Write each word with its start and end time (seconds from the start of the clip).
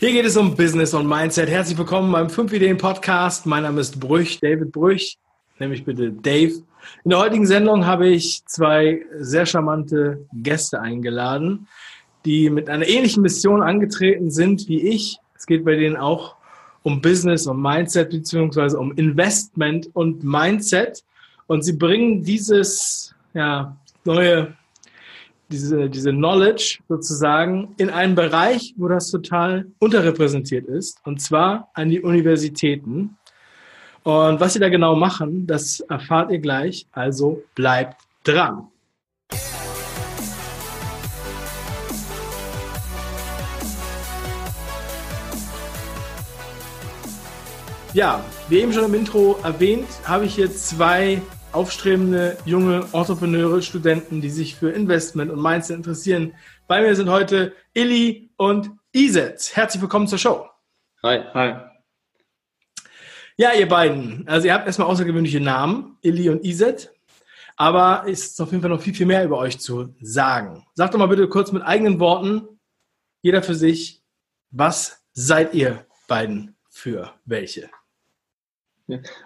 Hier 0.00 0.12
geht 0.12 0.24
es 0.24 0.38
um 0.38 0.56
Business 0.56 0.94
und 0.94 1.06
Mindset. 1.06 1.50
Herzlich 1.50 1.76
willkommen 1.76 2.10
beim 2.10 2.30
5 2.30 2.54
Ideen 2.54 2.78
Podcast. 2.78 3.44
Mein 3.44 3.64
Name 3.64 3.82
ist 3.82 4.00
Brüch, 4.00 4.40
David 4.40 4.72
Brüch. 4.72 5.18
Nämlich 5.58 5.84
bitte 5.84 6.10
Dave. 6.10 6.54
In 7.04 7.10
der 7.10 7.18
heutigen 7.18 7.46
Sendung 7.46 7.84
habe 7.84 8.08
ich 8.08 8.42
zwei 8.46 9.02
sehr 9.18 9.44
charmante 9.44 10.26
Gäste 10.32 10.80
eingeladen, 10.80 11.68
die 12.24 12.48
mit 12.48 12.70
einer 12.70 12.88
ähnlichen 12.88 13.22
Mission 13.22 13.62
angetreten 13.62 14.30
sind 14.30 14.68
wie 14.68 14.88
ich. 14.88 15.18
Es 15.36 15.44
geht 15.44 15.66
bei 15.66 15.76
denen 15.76 15.98
auch 15.98 16.36
um 16.82 17.02
Business 17.02 17.46
und 17.46 17.60
Mindset 17.60 18.08
beziehungsweise 18.08 18.78
um 18.78 18.92
Investment 18.92 19.90
und 19.92 20.24
Mindset. 20.24 21.04
Und 21.46 21.62
sie 21.62 21.74
bringen 21.74 22.22
dieses 22.22 23.14
ja, 23.34 23.76
neue 24.06 24.56
diese, 25.50 25.90
diese 25.90 26.10
Knowledge 26.10 26.78
sozusagen 26.88 27.74
in 27.76 27.90
einen 27.90 28.14
Bereich, 28.14 28.74
wo 28.76 28.88
das 28.88 29.10
total 29.10 29.66
unterrepräsentiert 29.78 30.66
ist, 30.66 30.98
und 31.04 31.20
zwar 31.20 31.70
an 31.74 31.88
die 31.88 32.00
Universitäten. 32.00 33.16
Und 34.02 34.40
was 34.40 34.54
sie 34.54 34.60
da 34.60 34.68
genau 34.68 34.94
machen, 34.94 35.46
das 35.46 35.80
erfahrt 35.80 36.30
ihr 36.30 36.38
gleich, 36.38 36.86
also 36.92 37.42
bleibt 37.54 38.00
dran. 38.24 38.68
Ja, 47.92 48.24
wie 48.48 48.60
eben 48.60 48.72
schon 48.72 48.84
im 48.84 48.94
Intro 48.94 49.36
erwähnt, 49.42 49.88
habe 50.04 50.24
ich 50.24 50.36
hier 50.36 50.54
zwei 50.54 51.20
aufstrebende 51.52 52.36
junge 52.44 52.86
Entrepreneure, 52.92 53.62
Studenten, 53.62 54.20
die 54.20 54.30
sich 54.30 54.54
für 54.54 54.70
Investment 54.70 55.30
und 55.30 55.42
Mindset 55.42 55.76
interessieren. 55.76 56.34
Bei 56.68 56.80
mir 56.80 56.94
sind 56.94 57.08
heute 57.08 57.54
Illy 57.74 58.30
und 58.36 58.70
Iset. 58.92 59.50
Herzlich 59.54 59.82
willkommen 59.82 60.06
zur 60.06 60.18
Show. 60.18 60.46
Hi. 61.02 61.20
Hi. 61.34 61.70
Ja, 63.36 63.52
ihr 63.52 63.68
beiden. 63.68 64.28
Also 64.28 64.46
ihr 64.46 64.54
habt 64.54 64.66
erstmal 64.66 64.88
außergewöhnliche 64.88 65.40
Namen, 65.40 65.96
Illy 66.02 66.28
und 66.28 66.44
Iset. 66.44 66.92
Aber 67.56 68.04
es 68.06 68.26
ist 68.26 68.40
auf 68.40 68.50
jeden 68.50 68.62
Fall 68.62 68.70
noch 68.70 68.80
viel, 68.80 68.94
viel 68.94 69.06
mehr 69.06 69.24
über 69.24 69.38
euch 69.38 69.58
zu 69.58 69.94
sagen. 70.00 70.66
Sagt 70.74 70.94
doch 70.94 70.98
mal 70.98 71.08
bitte 71.08 71.28
kurz 71.28 71.52
mit 71.52 71.62
eigenen 71.62 71.98
Worten, 72.00 72.60
jeder 73.22 73.42
für 73.42 73.54
sich, 73.54 74.02
was 74.50 75.02
seid 75.12 75.52
ihr 75.54 75.86
beiden 76.06 76.56
für 76.70 77.12
welche? 77.24 77.70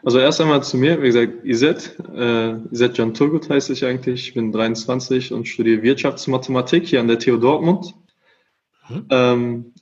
Also 0.02 0.18
erst 0.18 0.40
einmal 0.40 0.62
zu 0.62 0.76
mir, 0.76 1.00
wie 1.02 1.06
gesagt, 1.06 1.44
Iset, 1.44 1.98
äh, 2.14 2.56
Iset 2.70 2.94
Can 2.94 3.14
Turgut 3.14 3.48
heiße 3.48 3.72
ich 3.72 3.84
eigentlich, 3.84 4.28
ich 4.28 4.34
bin 4.34 4.52
23 4.52 5.32
und 5.32 5.48
studiere 5.48 5.82
Wirtschaftsmathematik 5.82 6.86
hier 6.86 7.00
an 7.00 7.08
der 7.08 7.18
TU 7.18 7.36
Dortmund. 7.36 7.94
Mhm. 8.88 9.06
ähm, 9.10 9.74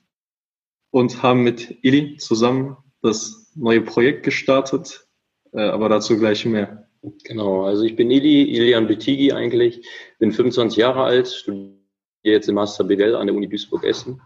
und 0.91 1.22
haben 1.22 1.42
mit 1.42 1.78
Ili 1.83 2.19
zusammen 2.19 2.77
das 3.00 3.50
neue 3.55 3.80
Projekt 3.80 4.25
gestartet, 4.25 5.06
äh, 5.53 5.60
aber 5.60 5.88
dazu 5.88 6.19
gleich 6.19 6.44
mehr. 6.44 6.86
Genau, 7.25 7.64
also 7.64 7.83
ich 7.83 7.97
bin 7.97 8.10
Ili, 8.10 8.42
Ilian 8.42 8.86
Betigi 8.86 9.33
eigentlich, 9.33 9.88
bin 10.19 10.33
25 10.33 10.77
Jahre 10.78 11.03
alt, 11.03 11.28
studiere 11.28 11.72
jetzt 12.22 12.48
im 12.48 12.55
Master 12.55 12.84
BWL 12.84 13.16
an 13.16 13.27
der 13.27 13.34
Uni 13.34 13.48
Duisburg-Essen. 13.48 14.20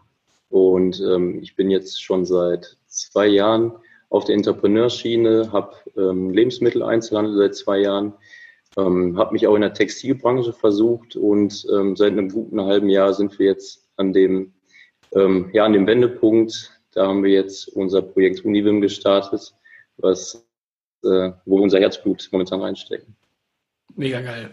Und 0.51 1.01
ähm, 1.01 1.41
ich 1.41 1.57
bin 1.57 1.71
jetzt 1.71 2.03
schon 2.03 2.27
seit 2.27 2.77
zwei 2.87 3.29
Jahren 3.29 3.73
auf 4.09 4.25
der 4.25 4.35
Entrepreneurschiene, 4.35 5.51
habe 5.53 5.75
ähm, 5.97 6.31
Lebensmitteleinzelhandel 6.31 7.37
seit 7.37 7.57
zwei 7.57 7.79
Jahren, 7.79 8.13
ähm, 8.77 9.17
habe 9.19 9.33
mich 9.33 9.47
auch 9.47 9.55
in 9.55 9.63
der 9.63 9.75
Textilbranche 9.75 10.53
versucht 10.53 11.17
und 11.17 11.67
ähm, 11.73 11.97
seit 11.97 12.13
einem 12.13 12.29
guten 12.29 12.61
halben 12.61 12.89
Jahr 12.89 13.15
sind 13.15 13.39
wir 13.39 13.47
jetzt 13.47 13.89
an 13.97 14.13
dem, 14.13 14.53
ähm, 15.15 15.51
ja, 15.53 15.65
an 15.65 15.73
dem 15.73 15.87
Wendepunkt. 15.87 16.73
Da 16.93 17.07
haben 17.07 17.25
wir 17.25 17.33
jetzt 17.33 17.69
unser 17.69 18.03
Projekt 18.03 18.45
Univim 18.45 18.81
gestartet, 18.81 19.55
was, 19.99 20.47
äh, 21.05 21.33
wo 21.45 21.57
wir 21.57 21.63
unser 21.63 21.81
Herzblut 21.81 22.29
momentan 22.33 22.61
reinstecken. 22.61 23.17
Mega 23.95 24.21
geil. 24.21 24.51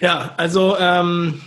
Ja, 0.00 0.34
also 0.36 0.76
ähm, 0.78 1.40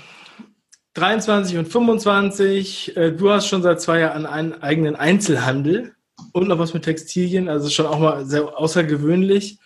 23 0.96 1.58
und 1.58 1.68
25, 1.68 2.98
äh, 2.98 3.12
du 3.12 3.30
hast 3.30 3.48
schon 3.48 3.62
seit 3.62 3.82
zwei 3.82 4.00
Jahren 4.00 4.26
einen 4.26 4.62
eigenen 4.62 4.96
Einzelhandel 4.96 5.94
und 6.34 6.48
noch 6.48 6.60
was 6.60 6.74
mit 6.74 6.84
Textilien, 6.84 7.50
also 7.50 7.70
schon 7.70 7.86
auch 7.86 8.00
mal 8.00 8.26
sehr 8.26 8.58
außergewöhnlich. 8.58 9.60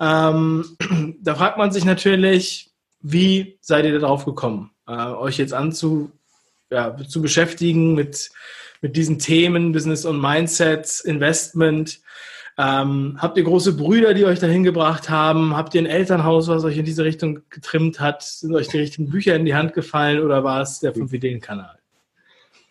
Ähm, 0.00 0.76
da 1.20 1.34
fragt 1.34 1.58
man 1.58 1.72
sich 1.72 1.84
natürlich, 1.84 2.70
wie 3.00 3.58
seid 3.60 3.84
ihr 3.84 3.98
darauf 3.98 4.24
gekommen, 4.24 4.70
äh, 4.86 4.92
euch 4.92 5.38
jetzt 5.38 5.54
anzu, 5.54 6.12
ja, 6.70 6.96
zu 6.96 7.22
beschäftigen 7.22 7.94
mit, 7.94 8.30
mit 8.80 8.96
diesen 8.96 9.18
Themen, 9.18 9.72
Business 9.72 10.04
und 10.04 10.20
Mindset, 10.20 11.00
Investment? 11.04 12.00
Ähm, 12.58 13.18
habt 13.20 13.36
ihr 13.36 13.44
große 13.44 13.74
Brüder, 13.76 14.14
die 14.14 14.24
euch 14.24 14.38
dahin 14.38 14.64
gebracht 14.64 15.10
haben? 15.10 15.54
Habt 15.54 15.74
ihr 15.74 15.82
ein 15.82 15.86
Elternhaus, 15.86 16.48
was 16.48 16.64
euch 16.64 16.78
in 16.78 16.86
diese 16.86 17.04
Richtung 17.04 17.40
getrimmt 17.50 18.00
hat? 18.00 18.22
Sind 18.22 18.54
euch 18.54 18.68
die 18.68 18.78
richtigen 18.78 19.10
Bücher 19.10 19.36
in 19.36 19.44
die 19.44 19.54
Hand 19.54 19.74
gefallen 19.74 20.20
oder 20.20 20.42
war 20.42 20.62
es 20.62 20.80
der 20.80 20.94
Fünf-Ideen-Kanal? 20.94 21.78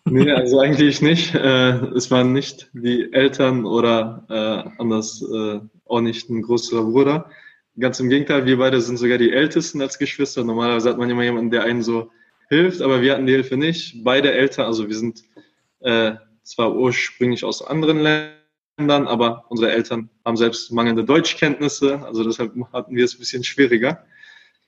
Nee, 0.08 0.32
also 0.32 0.60
eigentlich 0.60 1.02
nicht. 1.02 1.34
Äh, 1.34 1.72
es 1.96 2.12
waren 2.12 2.32
nicht 2.32 2.70
die 2.74 3.12
Eltern 3.12 3.66
oder 3.66 4.24
äh, 4.30 4.80
anders 4.80 5.24
äh, 5.24 5.60
auch 5.86 6.02
nicht 6.02 6.30
ein 6.30 6.44
größerer 6.44 6.84
Bruder. 6.84 7.30
Ganz 7.80 8.00
im 8.00 8.10
Gegenteil, 8.10 8.46
wir 8.46 8.58
beide 8.58 8.80
sind 8.82 8.98
sogar 8.98 9.18
die 9.18 9.32
Ältesten 9.32 9.82
als 9.82 9.98
Geschwister. 9.98 10.44
Normalerweise 10.44 10.90
hat 10.90 11.00
man 11.00 11.10
immer 11.10 11.24
jemanden, 11.24 11.50
der 11.50 11.64
einen 11.64 11.82
so 11.82 12.12
hilft, 12.50 12.82
aber 12.82 13.02
wir 13.02 13.14
hatten 13.14 13.26
die 13.26 13.34
Hilfe 13.34 13.58
nicht. 13.58 14.04
Beide 14.04 14.32
Eltern, 14.32 14.68
also 14.68 14.88
wir 14.88 14.96
sind 14.96 15.24
äh, 15.80 16.14
zwar 16.44 16.76
ursprünglich 16.76 17.44
aus 17.44 17.66
anderen 17.66 18.00
Ländern, 18.00 19.08
aber 19.08 19.46
unsere 19.50 19.72
Eltern 19.72 20.10
haben 20.24 20.38
selbst 20.38 20.72
mangelnde 20.72 21.04
Deutschkenntnisse, 21.04 22.06
also 22.06 22.24
deshalb 22.24 22.54
hatten 22.72 22.96
wir 22.96 23.06
es 23.06 23.16
ein 23.16 23.20
bisschen 23.20 23.44
schwieriger. 23.44 24.06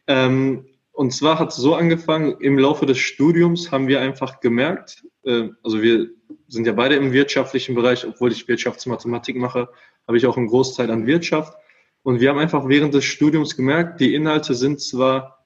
Ähm, 0.07 0.65
und 0.97 1.11
zwar 1.11 1.37
hat 1.37 1.51
es 1.51 1.57
so 1.57 1.75
angefangen, 1.75 2.37
im 2.39 2.57
Laufe 2.57 2.87
des 2.87 2.97
Studiums 2.97 3.71
haben 3.71 3.87
wir 3.87 4.01
einfach 4.01 4.39
gemerkt, 4.39 5.05
äh, 5.25 5.49
also 5.61 5.83
wir 5.83 6.09
sind 6.47 6.65
ja 6.65 6.73
beide 6.73 6.95
im 6.95 7.13
wirtschaftlichen 7.13 7.75
Bereich, 7.75 8.03
obwohl 8.03 8.31
ich 8.31 8.47
Wirtschaftsmathematik 8.47 9.35
mache, 9.35 9.69
habe 10.07 10.17
ich 10.17 10.25
auch 10.25 10.37
einen 10.37 10.47
Großteil 10.47 10.89
an 10.89 11.05
Wirtschaft. 11.05 11.55
Und 12.01 12.19
wir 12.19 12.29
haben 12.29 12.39
einfach 12.39 12.67
während 12.67 12.95
des 12.95 13.05
Studiums 13.05 13.55
gemerkt, 13.55 14.01
die 14.01 14.15
Inhalte 14.15 14.55
sind 14.55 14.81
zwar 14.81 15.45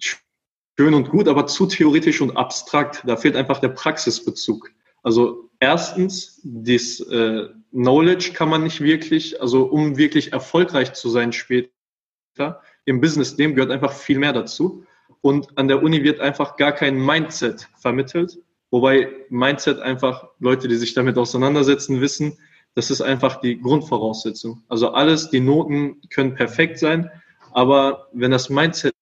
schön 0.00 0.94
und 0.94 1.10
gut, 1.10 1.28
aber 1.28 1.46
zu 1.46 1.66
theoretisch 1.66 2.20
und 2.20 2.36
abstrakt. 2.36 3.04
Da 3.06 3.16
fehlt 3.16 3.36
einfach 3.36 3.60
der 3.60 3.68
Praxisbezug. 3.68 4.72
Also 5.04 5.48
erstens, 5.60 6.40
das 6.42 6.98
äh, 6.98 7.50
Knowledge 7.70 8.32
kann 8.32 8.48
man 8.48 8.64
nicht 8.64 8.80
wirklich, 8.80 9.40
also 9.40 9.66
um 9.66 9.96
wirklich 9.96 10.32
erfolgreich 10.32 10.94
zu 10.94 11.08
sein 11.08 11.32
später 11.32 11.70
im 12.86 13.00
Business, 13.00 13.36
dem 13.36 13.54
gehört 13.54 13.70
einfach 13.70 13.92
viel 13.92 14.18
mehr 14.18 14.32
dazu. 14.32 14.84
Und 15.20 15.56
an 15.58 15.68
der 15.68 15.82
Uni 15.82 16.02
wird 16.02 16.20
einfach 16.20 16.56
gar 16.56 16.72
kein 16.72 16.96
Mindset 16.96 17.68
vermittelt, 17.76 18.38
Wobei 18.70 19.08
Mindset 19.30 19.80
einfach 19.80 20.28
Leute, 20.40 20.68
die 20.68 20.76
sich 20.76 20.94
damit 20.94 21.16
auseinandersetzen, 21.16 22.00
wissen, 22.00 22.36
das 22.74 22.90
ist 22.90 23.00
einfach 23.00 23.40
die 23.40 23.60
Grundvoraussetzung. 23.60 24.64
Also 24.68 24.90
alles, 24.90 25.30
die 25.30 25.40
Noten 25.40 26.00
können 26.10 26.34
perfekt 26.34 26.78
sein, 26.78 27.10
aber 27.52 28.08
wenn 28.12 28.30
das 28.30 28.50
Mindset 28.50 28.92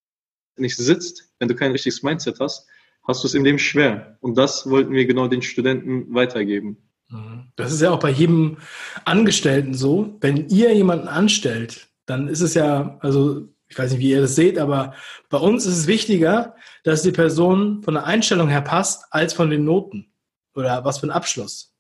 nicht 0.57 0.77
sitzt, 0.77 1.33
wenn 1.39 1.49
du 1.49 1.57
kein 1.57 1.73
richtiges 1.73 2.03
Mindset 2.03 2.39
hast, 2.41 2.69
hast 3.03 3.25
du 3.25 3.27
es 3.27 3.35
im 3.35 3.45
Leben 3.45 3.59
schwer. 3.59 4.17
Und 4.21 4.39
das 4.39 4.71
wollten 4.71 4.93
wir 4.93 5.07
genau 5.07 5.27
den 5.27 5.43
Studenten 5.43 6.15
weitergeben. 6.15 6.77
Mhm. 7.09 7.49
Das 7.57 7.73
ist 7.73 7.81
ja 7.81 7.91
auch 7.91 7.99
bei 7.99 8.11
jedem 8.11 8.59
Angestellten 9.05 9.75
so. 9.75 10.17
Wenn 10.21 10.49
ihr 10.49 10.73
jemanden 10.73 11.09
anstellt, 11.09 11.89
dann 12.07 12.29
ist 12.29 12.43
es 12.43 12.55
ja, 12.55 12.97
also 13.01 13.49
ich 13.75 13.79
weiß 13.81 13.91
nicht, 13.91 14.01
wie 14.01 14.11
ihr 14.11 14.21
das 14.21 14.37
seht, 14.37 14.57
aber 14.57 14.95
bei 15.31 15.39
uns 15.39 15.67
ist 15.67 15.77
es 15.77 15.87
wichtiger, 15.89 16.55
dass 16.85 17.03
die 17.03 17.11
Person 17.11 17.83
von 17.83 17.95
der 17.95 18.05
Einstellung 18.05 18.49
her 18.49 18.61
passt, 18.61 19.07
als 19.11 19.33
von 19.33 19.51
den 19.51 19.65
Noten 19.65 20.13
oder 20.55 20.85
was 20.85 20.99
für 20.99 21.09
ein 21.09 21.11
Abschluss. 21.11 21.75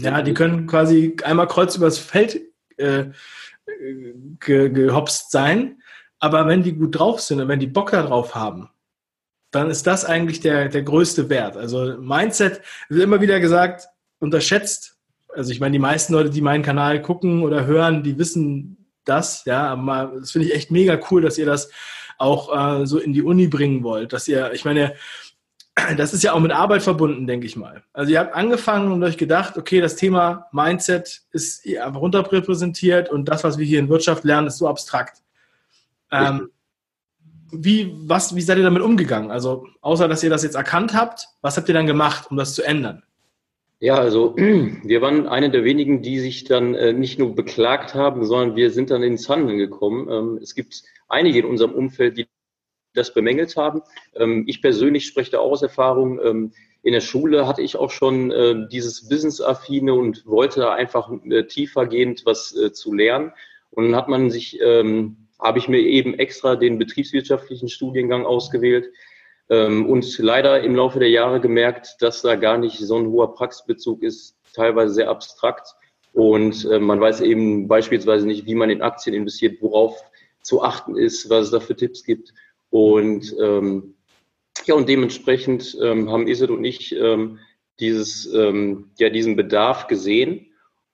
Ja, 0.00 0.20
die 0.20 0.34
können 0.34 0.66
quasi 0.66 1.16
einmal 1.24 1.48
kreuz 1.48 1.76
übers 1.76 1.96
Feld 1.96 2.42
äh, 2.76 3.06
ge 4.38 4.68
gehopst 4.68 5.30
sein, 5.30 5.80
aber 6.18 6.46
wenn 6.46 6.62
die 6.62 6.74
gut 6.74 6.98
drauf 6.98 7.22
sind 7.22 7.40
und 7.40 7.48
wenn 7.48 7.58
die 7.58 7.66
Bock 7.66 7.92
darauf 7.92 8.34
haben, 8.34 8.68
dann 9.50 9.70
ist 9.70 9.86
das 9.86 10.04
eigentlich 10.04 10.40
der, 10.40 10.68
der 10.68 10.82
größte 10.82 11.30
Wert. 11.30 11.56
Also 11.56 11.96
Mindset 11.98 12.60
wird 12.90 13.02
immer 13.02 13.22
wieder 13.22 13.40
gesagt, 13.40 13.88
unterschätzt. 14.18 14.98
Also 15.34 15.52
ich 15.52 15.60
meine, 15.60 15.72
die 15.72 15.78
meisten 15.78 16.12
Leute, 16.12 16.28
die 16.28 16.42
meinen 16.42 16.62
Kanal 16.62 17.00
gucken 17.00 17.42
oder 17.42 17.64
hören, 17.64 18.02
die 18.02 18.18
wissen 18.18 18.83
das, 19.04 19.44
ja, 19.44 19.76
das 20.18 20.30
finde 20.30 20.48
ich 20.48 20.54
echt 20.54 20.70
mega 20.70 20.98
cool, 21.10 21.22
dass 21.22 21.38
ihr 21.38 21.46
das 21.46 21.70
auch 22.18 22.80
äh, 22.80 22.86
so 22.86 22.98
in 22.98 23.12
die 23.12 23.22
Uni 23.22 23.48
bringen 23.48 23.82
wollt, 23.82 24.12
dass 24.12 24.28
ihr, 24.28 24.52
ich 24.52 24.64
meine, 24.64 24.94
das 25.96 26.14
ist 26.14 26.22
ja 26.22 26.32
auch 26.32 26.40
mit 26.40 26.52
Arbeit 26.52 26.82
verbunden, 26.82 27.26
denke 27.26 27.46
ich 27.46 27.56
mal. 27.56 27.82
Also 27.92 28.12
ihr 28.12 28.20
habt 28.20 28.34
angefangen 28.34 28.92
und 28.92 29.02
euch 29.02 29.16
gedacht, 29.16 29.56
okay, 29.56 29.80
das 29.80 29.96
Thema 29.96 30.46
Mindset 30.52 31.22
ist 31.32 31.66
einfach 31.66 32.00
unterrepräsentiert 32.00 33.10
und 33.10 33.28
das, 33.28 33.44
was 33.44 33.58
wir 33.58 33.66
hier 33.66 33.80
in 33.80 33.88
Wirtschaft 33.88 34.24
lernen, 34.24 34.46
ist 34.46 34.58
so 34.58 34.68
abstrakt. 34.68 35.18
Ähm, 36.10 36.50
wie, 37.50 37.94
was, 37.96 38.34
wie 38.34 38.40
seid 38.40 38.58
ihr 38.58 38.64
damit 38.64 38.82
umgegangen? 38.82 39.30
Also 39.30 39.66
außer, 39.80 40.08
dass 40.08 40.22
ihr 40.22 40.30
das 40.30 40.42
jetzt 40.42 40.56
erkannt 40.56 40.94
habt, 40.94 41.28
was 41.40 41.56
habt 41.56 41.68
ihr 41.68 41.74
dann 41.74 41.86
gemacht, 41.86 42.30
um 42.30 42.36
das 42.36 42.54
zu 42.54 42.62
ändern? 42.62 43.02
Ja, 43.80 43.96
also 43.96 44.34
wir 44.36 45.02
waren 45.02 45.26
eine 45.26 45.50
der 45.50 45.64
wenigen, 45.64 46.02
die 46.02 46.18
sich 46.20 46.44
dann 46.44 46.74
äh, 46.74 46.92
nicht 46.92 47.18
nur 47.18 47.34
beklagt 47.34 47.94
haben, 47.94 48.24
sondern 48.24 48.56
wir 48.56 48.70
sind 48.70 48.90
dann 48.90 49.02
ins 49.02 49.28
Handeln 49.28 49.58
gekommen. 49.58 50.08
Ähm, 50.10 50.38
es 50.42 50.54
gibt 50.54 50.82
einige 51.08 51.40
in 51.40 51.44
unserem 51.44 51.72
Umfeld, 51.72 52.16
die 52.16 52.26
das 52.94 53.12
bemängelt 53.12 53.56
haben. 53.56 53.82
Ähm, 54.14 54.44
ich 54.46 54.62
persönlich 54.62 55.06
spreche 55.06 55.32
da 55.32 55.40
auch 55.40 55.50
aus 55.50 55.62
Erfahrung. 55.62 56.20
Ähm, 56.22 56.52
in 56.82 56.92
der 56.92 57.00
Schule 57.00 57.46
hatte 57.46 57.62
ich 57.62 57.76
auch 57.76 57.90
schon 57.90 58.30
äh, 58.30 58.68
dieses 58.70 59.08
Business-affine 59.08 59.92
und 59.94 60.24
wollte 60.26 60.70
einfach 60.70 61.10
äh, 61.30 61.44
tiefergehend 61.44 62.24
was 62.24 62.54
äh, 62.56 62.72
zu 62.72 62.92
lernen. 62.92 63.32
Und 63.70 63.86
dann 63.86 63.96
hat 63.96 64.08
man 64.08 64.30
sich, 64.30 64.60
ähm, 64.62 65.28
habe 65.40 65.58
ich 65.58 65.68
mir 65.68 65.80
eben 65.80 66.14
extra 66.14 66.56
den 66.56 66.78
betriebswirtschaftlichen 66.78 67.68
Studiengang 67.68 68.24
ausgewählt 68.24 68.90
ähm, 69.50 69.86
und 69.86 70.18
leider 70.18 70.62
im 70.62 70.74
Laufe 70.74 70.98
der 70.98 71.10
Jahre 71.10 71.40
gemerkt, 71.40 71.96
dass 72.00 72.22
da 72.22 72.36
gar 72.36 72.58
nicht 72.58 72.78
so 72.78 72.96
ein 72.96 73.06
hoher 73.08 73.34
Praxisbezug 73.34 74.02
ist, 74.02 74.36
teilweise 74.54 74.94
sehr 74.94 75.10
abstrakt. 75.10 75.74
Und 76.12 76.64
äh, 76.66 76.78
man 76.78 77.00
weiß 77.00 77.20
eben 77.20 77.68
beispielsweise 77.68 78.26
nicht, 78.26 78.46
wie 78.46 78.54
man 78.54 78.70
in 78.70 78.82
Aktien 78.82 79.14
investiert, 79.14 79.60
worauf 79.60 80.00
zu 80.42 80.62
achten 80.62 80.96
ist, 80.96 81.28
was 81.28 81.46
es 81.46 81.50
da 81.50 81.60
für 81.60 81.76
Tipps 81.76 82.04
gibt. 82.04 82.32
Und 82.70 83.34
ähm, 83.40 83.94
ja, 84.66 84.74
und 84.74 84.88
dementsprechend 84.88 85.76
ähm, 85.80 86.10
haben 86.10 86.28
Isid 86.28 86.50
und 86.50 86.64
ich 86.64 86.94
ähm, 86.94 87.38
dieses, 87.80 88.32
ähm, 88.32 88.90
ja, 88.98 89.10
diesen 89.10 89.36
Bedarf 89.36 89.88
gesehen 89.88 90.46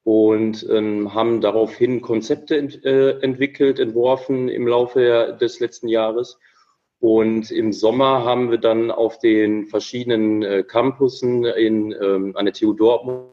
und 0.03 0.67
ähm, 0.71 1.15
haben 1.15 1.41
daraufhin 1.41 2.01
Konzepte 2.01 2.57
ent, 2.57 2.85
äh, 2.85 3.19
entwickelt, 3.21 3.79
entworfen 3.79 4.49
im 4.49 4.67
Laufe 4.67 5.37
des 5.41 5.61
letzten 5.61 5.89
Jahres. 5.89 6.39
Und 7.01 7.51
im 7.51 7.73
Sommer 7.73 8.25
haben 8.25 8.51
wir 8.51 8.59
dann 8.59 8.91
auf 8.91 9.19
den 9.19 9.67
verschiedenen 9.67 10.43
äh, 10.43 10.63
Campussen 10.63 11.45
in, 11.45 11.93
ähm, 11.93 12.37
an 12.37 12.45
der 12.45 12.53
TU 12.53 12.75
Dortmund, 12.75 13.31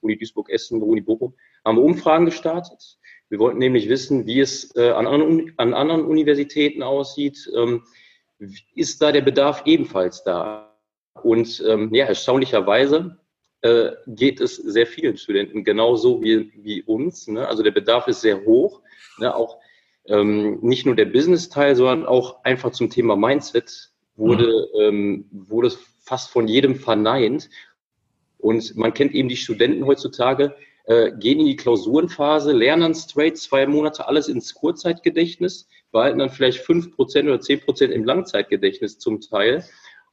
Uni 0.00 0.16
Duisburg-Essen, 0.16 0.80
Uni 0.80 1.00
Bochum, 1.00 1.34
haben 1.64 1.78
wir 1.78 1.82
Umfragen 1.82 2.26
gestartet. 2.26 2.98
Wir 3.28 3.40
wollten 3.40 3.58
nämlich 3.58 3.88
wissen, 3.88 4.24
wie 4.26 4.38
es 4.38 4.74
äh, 4.76 4.90
an, 4.90 5.08
anderen, 5.08 5.52
an 5.56 5.74
anderen 5.74 6.04
Universitäten 6.04 6.84
aussieht. 6.84 7.50
Ähm, 7.56 7.82
ist 8.74 9.02
da 9.02 9.10
der 9.10 9.22
Bedarf 9.22 9.62
ebenfalls 9.64 10.22
da? 10.22 10.72
Und 11.22 11.64
ähm, 11.66 11.92
ja, 11.92 12.04
erstaunlicherweise 12.06 13.18
äh, 13.62 13.92
geht 14.06 14.40
es 14.40 14.56
sehr 14.56 14.86
vielen 14.86 15.16
Studenten 15.16 15.64
genauso 15.64 16.22
wie, 16.22 16.52
wie 16.62 16.82
uns. 16.82 17.26
Ne? 17.26 17.48
Also 17.48 17.64
der 17.64 17.72
Bedarf 17.72 18.06
ist 18.06 18.20
sehr 18.20 18.44
hoch. 18.44 18.82
Ne? 19.18 19.34
Auch 19.34 19.58
ähm, 20.08 20.58
nicht 20.62 20.86
nur 20.86 20.94
der 20.94 21.06
Business-Teil, 21.06 21.76
sondern 21.76 22.06
auch 22.06 22.44
einfach 22.44 22.70
zum 22.72 22.90
Thema 22.90 23.16
Mindset 23.16 23.90
wurde, 24.16 24.68
mhm. 24.74 24.80
ähm, 24.80 25.24
wurde 25.30 25.72
fast 26.00 26.30
von 26.30 26.48
jedem 26.48 26.76
verneint. 26.76 27.50
Und 28.38 28.76
man 28.76 28.94
kennt 28.94 29.14
eben 29.14 29.28
die 29.28 29.36
Studenten 29.36 29.86
heutzutage, 29.86 30.54
äh, 30.84 31.10
gehen 31.12 31.40
in 31.40 31.46
die 31.46 31.56
Klausurenphase, 31.56 32.52
lernen 32.52 32.94
straight 32.94 33.36
zwei 33.38 33.66
Monate 33.66 34.06
alles 34.06 34.28
ins 34.28 34.54
Kurzzeitgedächtnis, 34.54 35.68
behalten 35.90 36.18
dann 36.18 36.30
vielleicht 36.30 36.58
fünf 36.58 36.94
Prozent 36.94 37.28
oder 37.28 37.40
zehn 37.40 37.60
Prozent 37.60 37.92
im 37.92 38.04
Langzeitgedächtnis 38.04 38.98
zum 38.98 39.20
Teil. 39.20 39.64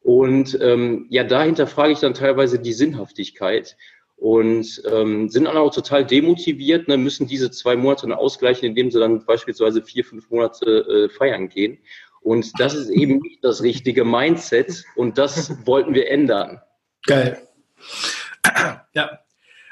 Und 0.01 0.59
ähm, 0.61 1.05
ja, 1.09 1.23
dahinter 1.23 1.67
frage 1.67 1.93
ich 1.93 1.99
dann 1.99 2.13
teilweise 2.13 2.59
die 2.59 2.73
Sinnhaftigkeit 2.73 3.77
und 4.17 4.81
ähm, 4.89 5.29
sind 5.29 5.45
dann 5.45 5.57
auch 5.57 5.73
total 5.73 6.05
demotiviert, 6.05 6.87
ne, 6.87 6.97
müssen 6.97 7.27
diese 7.27 7.51
zwei 7.51 7.75
Monate 7.75 8.07
dann 8.07 8.17
ausgleichen, 8.17 8.67
indem 8.69 8.89
sie 8.91 8.99
dann 8.99 9.25
beispielsweise 9.25 9.81
vier, 9.81 10.05
fünf 10.05 10.29
Monate 10.29 10.65
äh, 10.65 11.09
feiern 11.09 11.49
gehen. 11.49 11.79
Und 12.21 12.57
das 12.57 12.73
ist 12.73 12.89
eben 12.89 13.19
nicht 13.19 13.43
das 13.43 13.61
richtige 13.61 14.05
Mindset 14.05 14.85
und 14.95 15.17
das 15.17 15.53
wollten 15.65 15.93
wir 15.93 16.09
ändern. 16.09 16.61
Geil. 17.05 17.41
Ja, 18.93 19.19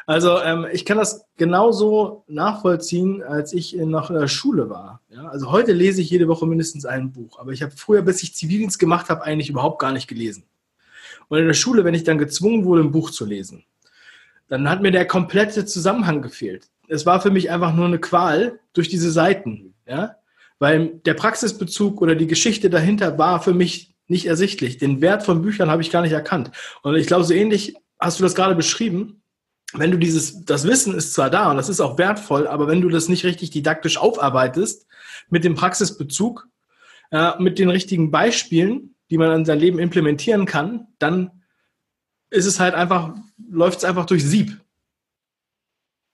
also 0.07 0.39
ähm, 0.41 0.67
ich 0.73 0.83
kann 0.83 0.97
das 0.97 1.25
genauso 1.37 2.25
nachvollziehen, 2.27 3.23
als 3.23 3.53
ich 3.53 3.73
noch 3.75 4.09
in 4.09 4.19
der 4.19 4.27
Schule 4.27 4.69
war. 4.69 5.01
Ja? 5.09 5.27
Also 5.27 5.51
heute 5.51 5.71
lese 5.71 6.01
ich 6.01 6.09
jede 6.09 6.27
Woche 6.27 6.45
mindestens 6.45 6.85
ein 6.85 7.11
Buch, 7.13 7.39
aber 7.39 7.51
ich 7.51 7.61
habe 7.61 7.71
früher, 7.71 8.01
bis 8.01 8.23
ich 8.23 8.35
Zivildienst 8.35 8.79
gemacht 8.79 9.09
habe, 9.09 9.23
eigentlich 9.23 9.49
überhaupt 9.49 9.79
gar 9.79 9.91
nicht 9.93 10.07
gelesen. 10.07 10.43
Und 11.29 11.39
in 11.39 11.47
der 11.47 11.53
Schule, 11.53 11.85
wenn 11.85 11.93
ich 11.93 12.03
dann 12.03 12.17
gezwungen 12.17 12.65
wurde, 12.65 12.81
ein 12.81 12.91
Buch 12.91 13.11
zu 13.11 13.25
lesen, 13.25 13.63
dann 14.51 14.69
hat 14.69 14.81
mir 14.81 14.91
der 14.91 15.07
komplette 15.07 15.65
Zusammenhang 15.65 16.21
gefehlt. 16.21 16.67
Es 16.87 17.05
war 17.05 17.21
für 17.21 17.31
mich 17.31 17.49
einfach 17.49 17.73
nur 17.73 17.85
eine 17.85 17.99
Qual 17.99 18.59
durch 18.73 18.89
diese 18.89 19.11
Seiten, 19.11 19.73
ja, 19.87 20.17
weil 20.59 20.99
der 21.05 21.15
Praxisbezug 21.15 22.01
oder 22.01 22.15
die 22.15 22.27
Geschichte 22.27 22.69
dahinter 22.69 23.17
war 23.17 23.41
für 23.41 23.53
mich 23.53 23.95
nicht 24.07 24.27
ersichtlich. 24.27 24.77
Den 24.77 25.01
Wert 25.01 25.23
von 25.23 25.41
Büchern 25.41 25.71
habe 25.71 25.81
ich 25.81 25.89
gar 25.89 26.01
nicht 26.01 26.11
erkannt. 26.11 26.51
Und 26.83 26.95
ich 26.95 27.07
glaube, 27.07 27.23
so 27.23 27.33
ähnlich 27.33 27.75
hast 27.97 28.19
du 28.19 28.23
das 28.23 28.35
gerade 28.35 28.55
beschrieben 28.55 29.21
wenn 29.73 29.91
du 29.91 29.97
dieses, 29.97 30.43
das 30.45 30.67
Wissen 30.67 30.93
ist 30.93 31.13
zwar 31.13 31.29
da 31.29 31.49
und 31.49 31.57
das 31.57 31.69
ist 31.69 31.79
auch 31.79 31.97
wertvoll, 31.97 32.47
aber 32.47 32.67
wenn 32.67 32.81
du 32.81 32.89
das 32.89 33.07
nicht 33.07 33.23
richtig 33.23 33.51
didaktisch 33.51 33.97
aufarbeitest, 33.97 34.85
mit 35.29 35.43
dem 35.43 35.55
Praxisbezug, 35.55 36.47
äh, 37.11 37.31
mit 37.39 37.57
den 37.57 37.69
richtigen 37.69 38.11
Beispielen, 38.11 38.95
die 39.09 39.17
man 39.17 39.31
in 39.31 39.45
sein 39.45 39.59
Leben 39.59 39.79
implementieren 39.79 40.45
kann, 40.45 40.87
dann 40.99 41.40
ist 42.31 42.45
es 42.45 42.59
halt 42.59 42.73
einfach, 42.73 43.13
läuft 43.49 43.79
es 43.79 43.85
einfach 43.85 44.05
durch 44.05 44.25
Sieb. 44.25 44.59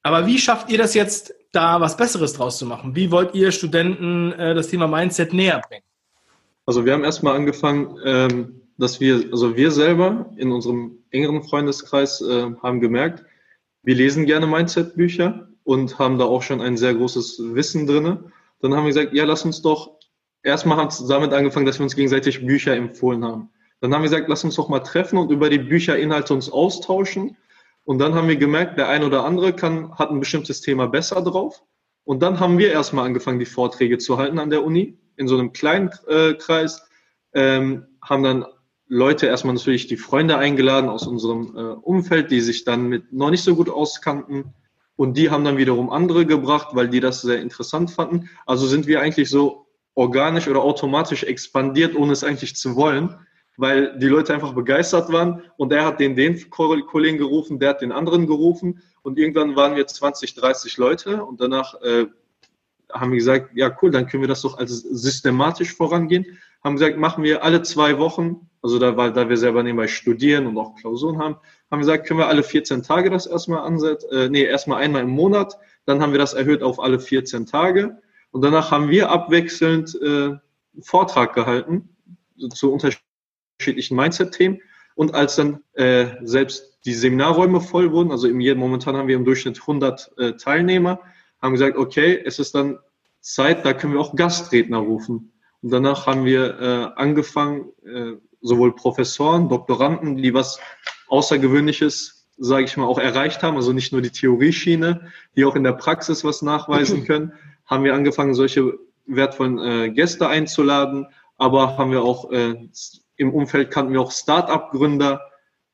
Aber 0.03 0.27
wie 0.27 0.39
schafft 0.39 0.69
ihr 0.69 0.77
das 0.77 0.93
jetzt, 0.93 1.33
da 1.53 1.79
was 1.79 1.95
Besseres 1.95 2.33
draus 2.33 2.57
zu 2.57 2.65
machen? 2.65 2.95
Wie 2.95 3.11
wollt 3.11 3.33
ihr 3.33 3.51
Studenten 3.51 4.33
äh, 4.33 4.53
das 4.53 4.67
Thema 4.67 4.87
Mindset 4.87 5.33
näher 5.33 5.61
bringen? 5.67 5.83
Also 6.65 6.85
wir 6.85 6.93
haben 6.93 7.03
erstmal 7.03 7.35
angefangen, 7.35 7.97
ähm, 8.03 8.61
dass 8.77 8.99
wir, 8.99 9.29
also 9.31 9.55
wir 9.55 9.71
selber 9.71 10.31
in 10.35 10.51
unserem 10.51 10.97
engeren 11.11 11.43
Freundeskreis 11.43 12.21
äh, 12.21 12.51
haben 12.61 12.81
gemerkt, 12.81 13.23
wir 13.83 13.95
lesen 13.95 14.25
gerne 14.25 14.47
Mindset-Bücher 14.47 15.47
und 15.63 15.97
haben 15.97 16.17
da 16.17 16.25
auch 16.25 16.41
schon 16.41 16.61
ein 16.61 16.75
sehr 16.75 16.93
großes 16.93 17.41
Wissen 17.55 17.87
drin. 17.87 18.19
Dann 18.59 18.73
haben 18.73 18.83
wir 18.83 18.93
gesagt, 18.93 19.13
ja, 19.13 19.23
lass 19.23 19.45
uns 19.45 19.61
doch, 19.61 19.97
erstmal 20.43 20.77
hat 20.77 20.91
es 20.91 21.05
damit 21.07 21.31
angefangen, 21.31 21.65
dass 21.65 21.79
wir 21.79 21.83
uns 21.83 21.95
gegenseitig 21.95 22.45
Bücher 22.45 22.75
empfohlen 22.75 23.23
haben. 23.23 23.49
Dann 23.79 23.93
haben 23.93 24.01
wir 24.01 24.09
gesagt, 24.09 24.27
lass 24.27 24.43
uns 24.43 24.55
doch 24.55 24.69
mal 24.69 24.79
treffen 24.79 25.17
und 25.17 25.31
über 25.31 25.49
die 25.49 25.59
Bücherinhalte 25.59 26.33
uns 26.33 26.49
austauschen. 26.49 27.37
Und 27.83 27.99
dann 27.99 28.15
haben 28.15 28.27
wir 28.27 28.37
gemerkt, 28.37 28.77
der 28.77 28.89
ein 28.89 29.03
oder 29.03 29.23
andere 29.23 29.53
kann, 29.53 29.93
hat 29.97 30.09
ein 30.09 30.19
bestimmtes 30.19 30.61
Thema 30.61 30.87
besser 30.87 31.21
drauf. 31.21 31.63
Und 32.03 32.21
dann 32.21 32.39
haben 32.39 32.57
wir 32.57 32.71
erstmal 32.71 33.05
angefangen, 33.05 33.39
die 33.39 33.45
Vorträge 33.45 33.97
zu 33.97 34.17
halten 34.17 34.39
an 34.39 34.49
der 34.49 34.63
Uni, 34.63 34.97
in 35.15 35.27
so 35.27 35.37
einem 35.37 35.53
kleinen 35.53 35.91
äh, 36.07 36.33
Kreis, 36.33 36.87
ähm, 37.33 37.85
haben 38.01 38.23
dann 38.23 38.45
Leute 38.87 39.27
erstmal 39.27 39.53
natürlich 39.53 39.87
die 39.87 39.97
Freunde 39.97 40.37
eingeladen 40.37 40.89
aus 40.89 41.05
unserem 41.05 41.55
äh, 41.55 41.59
Umfeld, 41.59 42.31
die 42.31 42.41
sich 42.41 42.63
dann 42.63 42.87
mit 42.87 43.11
noch 43.11 43.29
nicht 43.29 43.43
so 43.43 43.55
gut 43.55 43.69
auskannten. 43.69 44.53
Und 44.95 45.17
die 45.17 45.29
haben 45.29 45.43
dann 45.43 45.57
wiederum 45.57 45.89
andere 45.89 46.25
gebracht, 46.25 46.69
weil 46.73 46.87
die 46.87 47.01
das 47.01 47.21
sehr 47.21 47.41
interessant 47.41 47.91
fanden. 47.91 48.29
Also 48.45 48.65
sind 48.65 48.87
wir 48.87 49.01
eigentlich 49.01 49.29
so 49.29 49.67
organisch 49.93 50.47
oder 50.47 50.61
automatisch 50.61 51.23
expandiert, 51.23 51.95
ohne 51.95 52.13
es 52.13 52.23
eigentlich 52.23 52.55
zu 52.55 52.75
wollen, 52.75 53.15
weil 53.57 53.97
die 53.99 54.07
Leute 54.07 54.33
einfach 54.33 54.53
begeistert 54.53 55.11
waren. 55.11 55.43
Und 55.57 55.73
er 55.73 55.85
hat 55.85 55.99
den, 55.99 56.15
den 56.15 56.49
Kollegen 56.49 57.17
gerufen, 57.17 57.59
der 57.59 57.69
hat 57.69 57.81
den 57.81 57.91
anderen 57.91 58.27
gerufen. 58.27 58.81
Und 59.01 59.17
irgendwann 59.17 59.55
waren 59.55 59.75
wir 59.75 59.85
20, 59.85 60.35
30 60.35 60.77
Leute. 60.77 61.25
Und 61.25 61.41
danach 61.41 61.73
äh, 61.81 62.05
haben 62.91 63.11
wir 63.11 63.17
gesagt, 63.17 63.51
ja 63.55 63.75
cool, 63.81 63.91
dann 63.91 64.07
können 64.07 64.23
wir 64.23 64.27
das 64.27 64.41
doch 64.41 64.57
als 64.57 64.79
systematisch 64.79 65.75
vorangehen. 65.75 66.37
Haben 66.63 66.75
gesagt, 66.75 66.97
machen 66.97 67.23
wir 67.23 67.43
alle 67.43 67.61
zwei 67.63 67.97
Wochen 67.97 68.47
also 68.67 68.79
da, 68.79 68.97
weil, 68.97 69.13
da 69.13 69.29
wir 69.29 69.37
selber 69.37 69.63
nebenbei 69.63 69.87
studieren 69.87 70.47
und 70.47 70.57
auch 70.57 70.75
Klausuren 70.75 71.19
haben, 71.19 71.35
haben 71.35 71.79
wir 71.79 71.79
gesagt, 71.79 72.05
können 72.05 72.19
wir 72.19 72.27
alle 72.27 72.43
14 72.43 72.83
Tage 72.83 73.09
das 73.09 73.25
erstmal 73.25 73.59
ansetzen, 73.59 74.09
äh, 74.11 74.29
nee, 74.29 74.43
erstmal 74.43 74.81
einmal 74.81 75.03
im 75.03 75.09
Monat, 75.09 75.57
dann 75.85 76.01
haben 76.01 76.11
wir 76.11 76.19
das 76.19 76.33
erhöht 76.33 76.63
auf 76.63 76.79
alle 76.79 76.99
14 76.99 77.45
Tage 77.45 77.97
und 78.31 78.41
danach 78.41 78.71
haben 78.71 78.89
wir 78.89 79.09
abwechselnd 79.09 79.97
äh, 80.01 80.05
einen 80.05 80.41
Vortrag 80.81 81.33
gehalten 81.33 81.95
zu 82.53 82.73
unterschiedlichen 82.73 83.06
Mindset-Themen 83.91 84.61
und 84.95 85.13
als 85.13 85.35
dann 85.35 85.61
äh, 85.73 86.07
selbst 86.23 86.79
die 86.85 86.93
Seminarräume 86.93 87.61
voll 87.61 87.91
wurden, 87.91 88.11
also 88.11 88.27
im, 88.27 88.57
momentan 88.57 88.95
haben 88.95 89.07
wir 89.07 89.15
im 89.15 89.25
Durchschnitt 89.25 89.59
100 89.61 90.11
äh, 90.17 90.33
Teilnehmer, 90.33 91.01
haben 91.41 91.53
gesagt, 91.53 91.77
okay, 91.77 92.21
es 92.23 92.39
ist 92.39 92.55
dann 92.55 92.79
Zeit, 93.21 93.65
da 93.65 93.73
können 93.73 93.93
wir 93.93 93.99
auch 93.99 94.15
Gastredner 94.15 94.77
rufen. 94.77 95.33
Und 95.61 95.71
danach 95.71 96.07
haben 96.07 96.25
wir 96.25 96.59
äh, 96.59 96.99
angefangen, 96.99 97.69
äh, 97.85 98.13
sowohl 98.41 98.75
Professoren, 98.75 99.49
Doktoranden, 99.49 100.17
die 100.17 100.33
was 100.33 100.59
Außergewöhnliches, 101.09 102.27
sage 102.37 102.65
ich 102.65 102.77
mal, 102.77 102.85
auch 102.85 102.99
erreicht 102.99 103.43
haben, 103.43 103.57
also 103.57 103.73
nicht 103.73 103.91
nur 103.91 104.01
die 104.01 104.11
Theorieschiene, 104.11 105.11
die 105.35 105.45
auch 105.45 105.55
in 105.55 105.63
der 105.63 105.73
Praxis 105.73 106.23
was 106.23 106.41
nachweisen 106.41 107.03
können, 107.05 107.33
haben 107.65 107.83
wir 107.83 107.93
angefangen, 107.93 108.33
solche 108.33 108.79
wertvollen 109.05 109.59
äh, 109.59 109.89
Gäste 109.89 110.27
einzuladen, 110.27 111.07
aber 111.37 111.77
haben 111.77 111.91
wir 111.91 112.03
auch 112.03 112.31
äh, 112.31 112.55
im 113.17 113.33
Umfeld 113.33 113.71
kannten 113.71 113.93
wir 113.93 114.01
auch 114.01 114.11
Start-up-Gründer, 114.11 115.21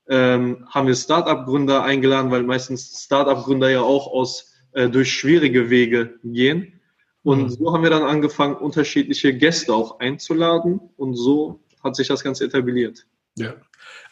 ähm, 0.09 0.65
haben 0.69 0.87
wir 0.87 0.95
Start-up-Gründer 0.95 1.83
eingeladen, 1.83 2.31
weil 2.31 2.43
meistens 2.43 3.03
Start-up-Gründer 3.03 3.69
ja 3.69 3.81
auch 3.81 4.07
aus 4.07 4.53
äh, 4.73 4.89
durch 4.89 5.11
schwierige 5.11 5.69
Wege 5.69 6.19
gehen. 6.23 6.79
Und 7.23 7.43
mhm. 7.43 7.49
so 7.49 7.73
haben 7.73 7.83
wir 7.83 7.89
dann 7.89 8.03
angefangen, 8.03 8.55
unterschiedliche 8.55 9.33
Gäste 9.33 9.73
auch 9.73 9.99
einzuladen. 9.99 10.79
Und 10.97 11.15
so 11.15 11.61
hat 11.83 11.95
sich 11.95 12.07
das 12.07 12.23
Ganze 12.23 12.45
etabliert. 12.45 13.05
Ja. 13.35 13.53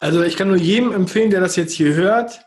Also 0.00 0.22
ich 0.22 0.36
kann 0.36 0.48
nur 0.48 0.56
jedem 0.56 0.92
empfehlen, 0.92 1.30
der 1.30 1.40
das 1.40 1.56
jetzt 1.56 1.72
hier 1.72 1.94
hört, 1.94 2.44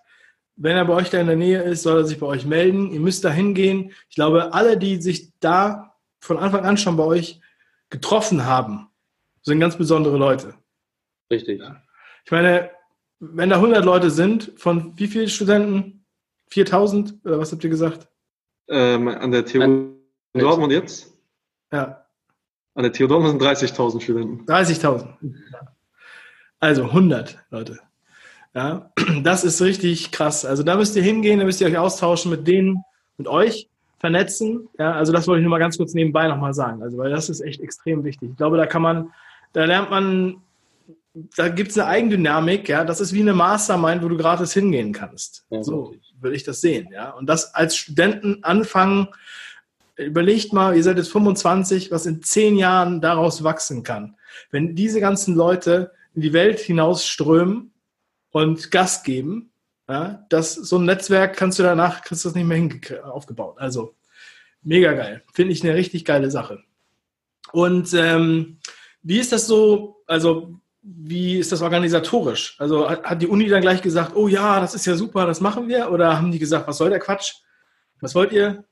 wenn 0.58 0.77
er 0.77 0.86
bei 0.86 0.94
euch 0.94 1.10
da 1.10 1.20
in 1.20 1.27
der 1.27 1.36
Nähe 1.36 1.62
ist, 1.62 1.84
soll 1.84 2.00
er 2.00 2.06
sich 2.06 2.20
bei 2.20 2.27
euch 2.27 2.46
melden. 2.46 2.92
Ihr 2.92 3.00
müsst 3.00 3.25
da 3.25 3.30
hingehen. 3.30 3.92
Ich 4.10 4.15
glaube, 4.15 4.54
alle, 4.54 4.77
die 4.77 5.01
sich 5.01 5.34
da 5.39 5.96
von 6.20 6.38
Anfang 6.38 6.65
an 6.65 6.77
schon 6.77 6.98
bei 6.98 7.04
euch 7.04 7.42
getroffen 7.89 8.46
haben, 8.46 8.88
sind 9.42 9.60
ganz 9.60 9.77
besondere 9.77 10.18
Leute. 10.18 10.56
Richtig. 11.32 11.62
Ich 12.25 12.32
meine, 12.32 12.72
wenn 13.20 13.50
da 13.50 13.58
100 13.58 13.84
Leute 13.84 14.10
sind, 14.10 14.53
von 14.58 14.94
wie 14.98 15.08
vielen 15.08 15.29
Studenten? 15.29 16.05
4000 16.50 17.25
oder 17.25 17.39
was 17.39 17.51
habt 17.51 17.63
ihr 17.63 17.70
gesagt? 17.70 18.08
Ähm, 18.67 19.08
an 19.08 19.32
der 19.32 19.46
TU 19.46 19.94
Dortmund 20.34 20.72
jetzt? 20.72 21.12
Ja. 21.72 22.05
An 22.75 22.84
der 22.84 22.94
TU 22.94 23.08
Dortmund 23.08 23.39
sind 23.39 23.41
30.000 23.41 24.01
Studenten. 24.01 24.46
30.000. 24.46 25.08
Also 26.60 26.84
100 26.84 27.39
Leute. 27.50 27.79
Ja, 28.53 28.91
das 29.24 29.44
ist 29.44 29.62
richtig 29.62 30.12
krass. 30.12 30.46
Also 30.46 30.63
da 30.63 30.77
müsst 30.77 30.96
ihr 30.96 31.03
hingehen, 31.03 31.39
da 31.39 31.46
müsst 31.46 31.62
ihr 31.62 31.67
euch 31.67 31.77
austauschen 31.77 32.32
mit 32.32 32.48
denen, 32.48 32.84
mit 33.17 33.27
euch 33.27 33.70
vernetzen. 34.00 34.70
Ja, 34.79 34.94
also 34.94 35.12
das 35.12 35.27
wollte 35.27 35.39
ich 35.39 35.44
nur 35.44 35.51
mal 35.51 35.60
ganz 35.60 35.77
kurz 35.77 35.94
nebenbei 35.94 36.27
nochmal 36.27 36.53
sagen. 36.53 36.82
Also, 36.82 36.98
weil 36.98 37.10
das 37.10 37.29
ist 37.29 37.41
echt 37.41 37.60
extrem 37.62 38.03
wichtig. 38.03 38.32
Ich 38.32 38.38
glaube, 38.38 38.58
da 38.58 38.65
kann 38.65 38.82
man, 38.82 39.12
da 39.53 39.65
lernt 39.65 39.89
man, 39.89 40.41
da 41.15 41.48
gibt 41.48 41.72
es 41.72 41.77
eine 41.77 41.88
Eigendynamik, 41.88 42.67
ja, 42.67 42.84
das 42.84 43.00
ist 43.00 43.13
wie 43.13 43.22
eine 43.22 43.34
Mastermind, 43.34 44.03
wo 44.03 44.10
du 44.10 44.17
gratis 44.17 44.53
hingehen 44.53 44.91
kannst. 44.91 45.45
Ja, 45.50 45.63
so 45.63 45.95
will 46.19 46.34
ich 46.34 46.43
das 46.43 46.62
sehen, 46.62 46.89
ja. 46.91 47.12
Und 47.12 47.27
das 47.27 47.55
als 47.55 47.77
Studenten 47.77 48.43
anfangen, 48.43 49.07
überlegt 49.95 50.51
mal, 50.51 50.75
ihr 50.75 50.84
seid 50.84 50.98
jetzt 50.98 51.12
25, 51.12 51.89
was 51.91 52.05
in 52.05 52.22
zehn 52.22 52.57
Jahren 52.57 53.00
daraus 53.00 53.43
wachsen 53.43 53.84
kann. 53.84 54.17
Wenn 54.51 54.75
diese 54.75 55.00
ganzen 55.00 55.36
Leute 55.36 55.91
in 56.13 56.22
die 56.22 56.34
Welt 56.34 56.60
hinausströmen 56.60 57.72
und 58.31 58.72
Gas 58.72 59.03
geben, 59.03 59.51
ja, 59.88 60.25
das, 60.29 60.55
so 60.55 60.77
ein 60.77 60.86
Netzwerk 60.86 61.38
kannst 61.38 61.60
du 61.60 61.63
danach, 61.63 62.01
kriegst 62.01 62.25
du 62.25 62.29
das 62.29 62.36
nicht 62.36 62.45
mehr 62.45 63.13
aufgebaut. 63.13 63.55
Also 63.57 63.95
mega 64.63 64.93
geil. 64.93 65.24
Finde 65.34 65.53
ich 65.53 65.63
eine 65.63 65.75
richtig 65.75 66.03
geile 66.03 66.29
Sache. 66.29 66.63
Und 67.53 67.93
ähm, 67.93 68.57
wie 69.03 69.19
ist 69.19 69.31
das 69.31 69.48
so, 69.48 70.03
also 70.07 70.60
wie 70.88 71.39
ist 71.39 71.51
das 71.51 71.63
organisatorisch? 71.63 72.56
Also 72.60 72.88
hat 72.88 73.22
die 73.22 73.27
Uni 73.27 73.48
dann 73.48 73.62
gleich 73.62 73.82
gesagt, 73.82 74.15
oh 74.15 74.27
ja, 74.27 74.60
das 74.60 74.75
ist 74.75 74.86
ja 74.86 74.96
super, 74.96 75.25
das 75.25 75.42
machen 75.42 75.68
wir? 75.68 75.92
Oder 75.92 76.18
haben 76.18 76.32
die 76.32 76.39
gesagt, 76.39 76.68
was 76.68 76.77
soll 76.77 76.92
der 76.92 77.00
Quatsch? 77.00 77.34
Was 78.01 78.13
wollt 78.13 78.32
ihr? 78.32 78.65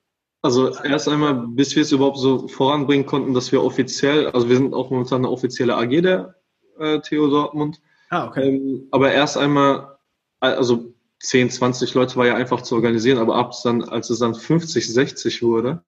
Also 0.43 0.75
erst 0.83 1.07
einmal, 1.09 1.33
bis 1.33 1.75
wir 1.75 1.81
es 1.81 1.91
überhaupt 1.91 2.17
so 2.17 2.47
voranbringen 2.47 3.05
konnten, 3.05 3.33
dass 3.33 3.51
wir 3.51 3.63
offiziell, 3.63 4.27
also 4.27 4.47
wir 4.47 4.57
sind 4.57 4.73
auch 4.73 4.91
momentan 4.91 5.21
eine 5.21 5.29
offizielle 5.29 5.75
AG 5.75 6.01
der 6.01 6.35
äh, 6.79 6.99
TU 6.99 7.27
Dortmund. 7.29 7.81
Ah, 8.09 8.27
okay. 8.27 8.49
Ähm, 8.49 8.87
aber 8.91 9.11
erst 9.11 9.37
einmal, 9.37 9.97
also 10.39 10.93
10, 11.21 11.49
20 11.49 11.93
Leute 11.95 12.15
war 12.17 12.27
ja 12.27 12.35
einfach 12.35 12.61
zu 12.61 12.75
organisieren, 12.75 13.17
aber 13.17 13.35
ab 13.35 13.53
dann, 13.63 13.83
als 13.83 14.09
es 14.09 14.19
dann 14.19 14.35
50, 14.35 14.93
60 14.93 15.41
wurde, 15.41 15.83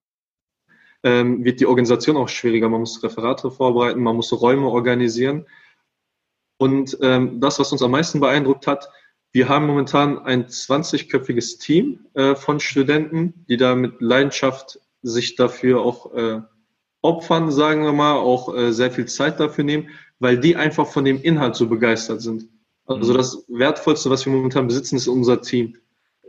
ähm, 1.03 1.43
wird 1.43 1.59
die 1.59 1.67
Organisation 1.67 2.17
auch 2.17 2.29
schwieriger. 2.29 2.69
Man 2.69 2.79
muss 2.79 3.03
Referate 3.03 3.51
vorbereiten, 3.51 4.01
man 4.01 4.15
muss 4.15 4.33
Räume 4.33 4.67
organisieren. 4.69 5.45
Und 6.57 6.97
ähm, 7.01 7.39
das, 7.41 7.59
was 7.59 7.71
uns 7.71 7.81
am 7.81 7.91
meisten 7.91 8.19
beeindruckt 8.19 8.67
hat, 8.67 8.89
wir 9.31 9.49
haben 9.49 9.67
momentan 9.67 10.19
ein 10.19 10.45
20-köpfiges 10.45 11.59
Team 11.59 12.05
äh, 12.13 12.35
von 12.35 12.61
Studenten, 12.61 13.45
die 13.49 13.57
da 13.57 13.75
mit 13.75 13.99
Leidenschaft 13.99 14.79
sich 15.01 15.35
dafür 15.35 15.81
auch 15.81 16.13
äh, 16.13 16.39
opfern, 17.01 17.51
sagen 17.51 17.83
wir 17.83 17.91
mal, 17.91 18.13
auch 18.13 18.55
äh, 18.55 18.71
sehr 18.71 18.91
viel 18.91 19.05
Zeit 19.05 19.39
dafür 19.39 19.63
nehmen, 19.63 19.89
weil 20.19 20.39
die 20.39 20.55
einfach 20.55 20.87
von 20.87 21.03
dem 21.03 21.21
Inhalt 21.21 21.55
so 21.55 21.67
begeistert 21.67 22.21
sind. 22.21 22.47
Also 22.85 23.13
mhm. 23.13 23.17
das 23.17 23.45
Wertvollste, 23.47 24.09
was 24.09 24.25
wir 24.25 24.33
momentan 24.33 24.67
besitzen, 24.67 24.95
ist 24.95 25.07
unser 25.07 25.41
Team. 25.41 25.75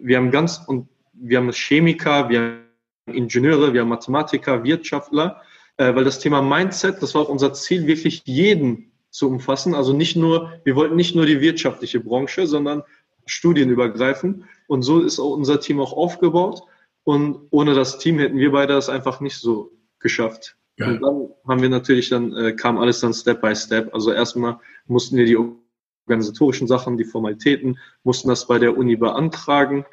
Wir 0.01 0.17
haben 0.17 0.31
ganz 0.31 0.61
und 0.67 0.89
wir 1.13 1.39
haben 1.39 1.53
Chemiker, 1.53 2.29
wir 2.29 2.41
haben 2.41 3.15
Ingenieure, 3.15 3.73
wir 3.73 3.83
haben 3.83 3.89
Mathematiker, 3.89 4.65
Wirtschaftler, 4.65 5.43
äh, 5.77 5.95
weil 5.95 6.05
das 6.05 6.19
Thema 6.19 6.43
Mindset, 6.43 7.03
das 7.03 7.15
war 7.15 7.23
auch 7.23 7.29
unser 7.29 7.53
Ziel, 7.53 7.87
wirklich 7.87 8.23
jeden 8.25 8.91
zu 9.17 9.29
umfassen. 9.29 9.75
Also 9.75 9.95
nicht 9.95 10.15
nur, 10.15 10.61
wir 10.65 10.77
wollten 10.77 10.95
nicht 10.95 11.17
nur 11.17 11.25
die 11.25 11.41
wirtschaftliche 11.41 12.01
Branche, 12.01 12.47
sondern 12.47 12.83
studienübergreifend. 13.25 14.45
Und 14.67 14.83
so 14.83 15.01
ist 15.01 15.19
auch 15.19 15.31
unser 15.31 15.59
Team 15.59 15.81
auch 15.81 15.95
aufgebaut. 15.95 16.61
Und 17.03 17.47
ohne 17.51 17.73
das 17.73 17.97
Team 17.99 18.19
hätten 18.19 18.37
wir 18.37 18.53
beide 18.53 18.75
das 18.75 18.91
einfach 18.91 19.21
nicht 19.21 19.39
so 19.39 19.73
geschafft. 20.01 20.59
Geil. 20.77 20.91
Und 20.91 21.03
dann 21.03 21.29
haben 21.49 21.63
wir 21.63 21.71
natürlich 21.71 22.11
dann, 22.11 22.37
äh, 22.37 22.53
kam 22.53 22.77
alles 22.77 23.01
dann 23.01 23.15
Step 23.15 23.41
by 23.41 23.57
Step. 23.57 23.95
Also 23.95 24.13
erstmal 24.13 24.61
mussten 24.87 25.17
wir 25.17 25.25
die 25.25 25.39
organisatorischen 25.39 26.69
Sachen, 26.69 26.99
die 26.99 27.05
Formalitäten, 27.05 27.79
mussten 28.03 28.29
das 28.29 28.47
bei 28.47 28.59
der 28.59 28.77
Uni 28.77 28.97
beantragen. 28.97 29.87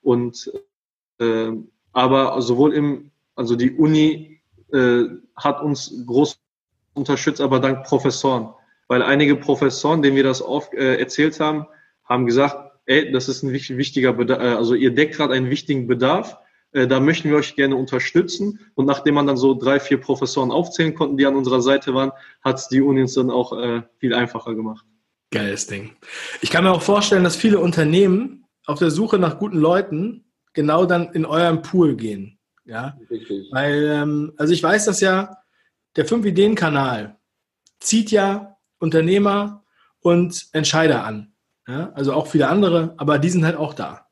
Und 0.00 0.52
äh, 1.18 1.50
aber 1.92 2.40
sowohl 2.40 2.72
im, 2.72 3.10
also 3.34 3.56
die 3.56 3.72
Uni 3.72 4.40
äh, 4.72 5.06
hat 5.34 5.60
uns 5.60 6.04
groß 6.06 6.43
unterstützt, 6.94 7.40
aber 7.40 7.60
dank 7.60 7.84
Professoren. 7.84 8.48
Weil 8.88 9.02
einige 9.02 9.36
Professoren, 9.36 10.02
denen 10.02 10.16
wir 10.16 10.24
das 10.24 10.42
oft 10.42 10.74
äh, 10.74 10.96
erzählt 10.96 11.40
haben, 11.40 11.66
haben 12.04 12.26
gesagt, 12.26 12.56
ey, 12.86 13.12
das 13.12 13.28
ist 13.28 13.42
ein 13.42 13.52
wichtiger 13.52 14.12
Bedarf, 14.12 14.42
äh, 14.42 14.56
also 14.56 14.74
ihr 14.74 14.94
deckt 14.94 15.16
gerade 15.16 15.34
einen 15.34 15.50
wichtigen 15.50 15.86
Bedarf, 15.86 16.36
äh, 16.72 16.86
da 16.86 17.00
möchten 17.00 17.30
wir 17.30 17.36
euch 17.36 17.56
gerne 17.56 17.76
unterstützen. 17.76 18.60
Und 18.74 18.86
nachdem 18.86 19.14
man 19.14 19.26
dann 19.26 19.36
so 19.36 19.54
drei, 19.54 19.80
vier 19.80 19.98
Professoren 19.98 20.50
aufzählen 20.50 20.94
konnten, 20.94 21.16
die 21.16 21.24
an 21.24 21.36
unserer 21.36 21.62
Seite 21.62 21.94
waren, 21.94 22.12
hat 22.42 22.58
es 22.58 22.68
die 22.68 22.82
Unis 22.82 23.14
dann 23.14 23.30
auch 23.30 23.52
äh, 23.58 23.82
viel 23.98 24.12
einfacher 24.12 24.54
gemacht. 24.54 24.84
Geiles 25.30 25.66
Ding. 25.66 25.92
Ich 26.42 26.50
kann 26.50 26.64
mir 26.64 26.72
auch 26.72 26.82
vorstellen, 26.82 27.24
dass 27.24 27.36
viele 27.36 27.58
Unternehmen 27.58 28.44
auf 28.66 28.78
der 28.78 28.90
Suche 28.90 29.18
nach 29.18 29.38
guten 29.38 29.58
Leuten 29.58 30.24
genau 30.52 30.84
dann 30.84 31.12
in 31.12 31.26
eurem 31.26 31.62
Pool 31.62 31.96
gehen. 31.96 32.38
Ja, 32.64 32.96
Richtig. 33.10 33.48
weil, 33.50 33.84
ähm, 33.84 34.32
also 34.36 34.52
ich 34.52 34.62
weiß 34.62 34.86
das 34.86 35.00
ja, 35.00 35.36
der 35.96 36.06
5-Ideen-Kanal 36.06 37.16
zieht 37.80 38.10
ja 38.10 38.56
Unternehmer 38.78 39.64
und 40.00 40.46
Entscheider 40.52 41.04
an. 41.04 41.32
Ja, 41.66 41.92
also 41.94 42.12
auch 42.12 42.26
viele 42.26 42.48
andere, 42.48 42.94
aber 42.98 43.18
die 43.18 43.30
sind 43.30 43.44
halt 43.44 43.56
auch 43.56 43.72
da. 43.72 44.06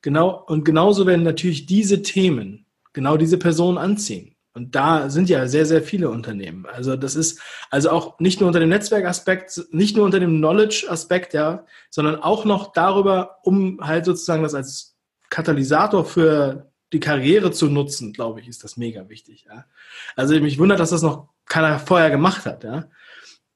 Genau, 0.00 0.44
und 0.46 0.64
genauso 0.64 1.06
werden 1.06 1.24
natürlich 1.24 1.66
diese 1.66 2.02
Themen 2.02 2.66
genau 2.92 3.16
diese 3.16 3.38
Personen 3.38 3.76
anziehen. 3.76 4.36
Und 4.54 4.74
da 4.74 5.10
sind 5.10 5.28
ja 5.28 5.46
sehr, 5.48 5.66
sehr 5.66 5.82
viele 5.82 6.08
Unternehmen. 6.08 6.64
Also 6.64 6.96
das 6.96 7.14
ist 7.14 7.42
also 7.70 7.90
auch 7.90 8.18
nicht 8.20 8.40
nur 8.40 8.46
unter 8.46 8.60
dem 8.60 8.70
Netzwerkaspekt, 8.70 9.66
nicht 9.70 9.96
nur 9.96 10.06
unter 10.06 10.18
dem 10.18 10.38
Knowledge-Aspekt, 10.38 11.34
ja, 11.34 11.66
sondern 11.90 12.16
auch 12.16 12.46
noch 12.46 12.72
darüber, 12.72 13.36
um 13.42 13.80
halt 13.82 14.06
sozusagen 14.06 14.42
das 14.42 14.54
als 14.54 14.96
Katalysator 15.28 16.06
für 16.06 16.72
die 16.92 17.00
Karriere 17.00 17.50
zu 17.50 17.68
nutzen, 17.68 18.12
glaube 18.12 18.40
ich, 18.40 18.48
ist 18.48 18.64
das 18.64 18.76
mega 18.76 19.08
wichtig. 19.08 19.46
Ja. 19.48 19.66
Also 20.14 20.38
mich 20.40 20.58
wundert, 20.58 20.80
dass 20.80 20.90
das 20.90 21.02
noch 21.02 21.28
keiner 21.46 21.78
vorher 21.78 22.10
gemacht 22.10 22.46
hat. 22.46 22.64
Ja. 22.64 22.88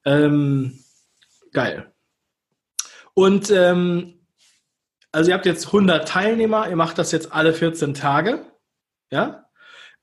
Ähm, 0.05 0.79
geil. 1.53 1.91
Und 3.13 3.51
ähm, 3.51 4.19
also 5.11 5.29
ihr 5.29 5.35
habt 5.35 5.45
jetzt 5.45 5.67
100 5.67 6.07
Teilnehmer, 6.07 6.69
ihr 6.69 6.75
macht 6.75 6.97
das 6.97 7.11
jetzt 7.11 7.33
alle 7.33 7.53
14 7.53 7.93
Tage. 7.93 8.45
Ja. 9.11 9.45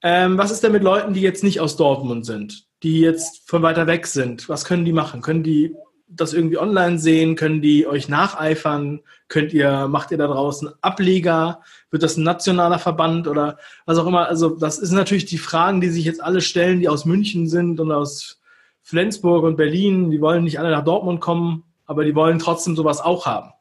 Ähm, 0.02 0.38
was 0.38 0.50
ist 0.50 0.62
denn 0.62 0.72
mit 0.72 0.82
Leuten, 0.82 1.14
die 1.14 1.22
jetzt 1.22 1.42
nicht 1.42 1.60
aus 1.60 1.76
Dortmund 1.76 2.24
sind, 2.24 2.66
die 2.82 3.00
jetzt 3.00 3.48
von 3.48 3.62
weiter 3.62 3.86
weg 3.86 4.06
sind? 4.06 4.48
Was 4.48 4.64
können 4.64 4.84
die 4.84 4.92
machen? 4.92 5.22
Können 5.22 5.42
die 5.42 5.74
das 6.08 6.32
irgendwie 6.32 6.58
online 6.58 6.98
sehen? 6.98 7.36
Können 7.36 7.60
die 7.60 7.86
euch 7.86 8.08
nacheifern? 8.08 9.00
Könnt 9.28 9.52
ihr, 9.52 9.88
macht 9.88 10.10
ihr 10.10 10.18
da 10.18 10.26
draußen 10.26 10.70
Ableger? 10.80 11.62
Wird 11.90 12.02
das 12.02 12.16
ein 12.16 12.24
nationaler 12.24 12.78
Verband 12.78 13.28
oder 13.28 13.58
was 13.86 13.98
auch 13.98 14.06
immer? 14.06 14.26
Also, 14.28 14.50
das 14.50 14.78
ist 14.78 14.92
natürlich 14.92 15.26
die 15.26 15.38
Fragen, 15.38 15.80
die 15.80 15.90
sich 15.90 16.04
jetzt 16.04 16.22
alle 16.22 16.40
stellen, 16.40 16.80
die 16.80 16.88
aus 16.88 17.04
München 17.04 17.48
sind 17.48 17.78
und 17.80 17.92
aus 17.92 18.40
Flensburg 18.82 19.44
und 19.44 19.56
Berlin. 19.56 20.10
Die 20.10 20.20
wollen 20.20 20.44
nicht 20.44 20.58
alle 20.58 20.70
nach 20.70 20.84
Dortmund 20.84 21.20
kommen, 21.20 21.64
aber 21.86 22.04
die 22.04 22.14
wollen 22.14 22.38
trotzdem 22.38 22.74
sowas 22.74 23.00
auch 23.00 23.26
haben. 23.26 23.52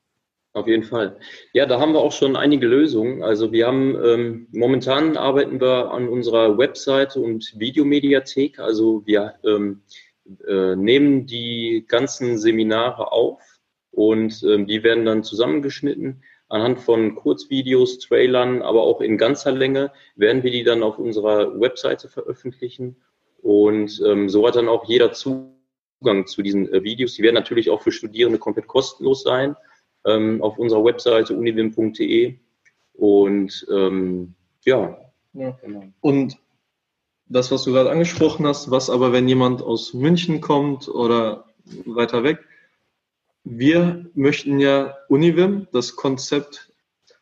Auf 0.58 0.68
jeden 0.68 0.84
Fall. 0.84 1.18
Ja, 1.54 1.68
da 1.68 1.80
haben 1.80 1.94
wir 1.94 2.00
auch 2.00 2.12
schon 2.12 2.36
einige 2.36 2.66
Lösungen. 2.66 3.22
Also 3.22 3.52
wir 3.52 3.68
haben 3.68 3.96
ähm, 4.04 4.48
momentan 4.52 5.16
arbeiten 5.16 5.62
wir 5.62 5.92
an 5.92 6.10
unserer 6.10 6.58
Webseite 6.58 7.20
und 7.20 7.54
Videomediathek. 7.58 8.58
Also 8.58 9.04
wir 9.06 9.36
ähm, 9.46 9.82
äh, 10.48 10.76
nehmen 10.76 11.26
die 11.26 11.86
ganzen 11.88 12.38
Seminare 12.38 13.12
auf 13.12 13.42
und 13.92 14.44
ähm, 14.44 14.68
die 14.68 14.84
werden 14.84 15.06
dann 15.06 15.24
zusammengeschnitten. 15.24 16.24
Anhand 16.50 16.80
von 16.80 17.16
Kurzvideos, 17.16 18.00
Trailern, 18.00 18.62
aber 18.62 18.84
auch 18.84 19.02
in 19.02 19.18
ganzer 19.18 19.52
Länge 19.52 19.92
werden 20.16 20.44
wir 20.44 20.52
die 20.52 20.64
dann 20.64 20.84
auf 20.84 20.98
unserer 20.98 21.60
Webseite 21.60 22.08
veröffentlichen. 22.08 22.98
Und 23.42 24.02
ähm, 24.06 24.30
so 24.30 24.48
hat 24.48 24.56
dann 24.56 24.70
auch 24.70 24.86
jeder 24.86 25.12
Zugang 25.12 26.26
zu 26.26 26.42
diesen 26.42 26.72
äh, 26.72 26.84
Videos. 26.84 27.16
Die 27.16 27.24
werden 27.24 27.36
natürlich 27.36 27.70
auch 27.70 27.82
für 27.82 27.92
Studierende 27.92 28.40
komplett 28.40 28.68
kostenlos 28.68 29.24
sein 29.24 29.56
ähm, 30.06 30.42
auf 30.42 30.58
unserer 30.58 30.86
Webseite 30.86 31.36
univim.de. 31.36 32.38
Und 32.94 33.68
ähm, 33.72 34.36
ja. 34.66 34.98
ja. 35.34 35.58
Genau. 35.62 35.84
Und 36.02 36.38
das, 37.30 37.52
was 37.52 37.64
du 37.64 37.74
gerade 37.74 37.92
angesprochen 37.92 38.46
hast, 38.46 38.72
was 38.72 38.90
aber, 38.90 39.12
wenn 39.12 39.28
jemand 39.28 39.62
aus 39.62 39.94
München 39.94 40.42
kommt 40.42 40.88
oder 40.88 41.46
weiter 41.86 42.24
weg, 42.24 42.40
wir 43.44 44.06
möchten 44.14 44.60
ja 44.60 44.96
Univim, 45.08 45.68
das 45.72 45.96
Konzept 45.96 46.70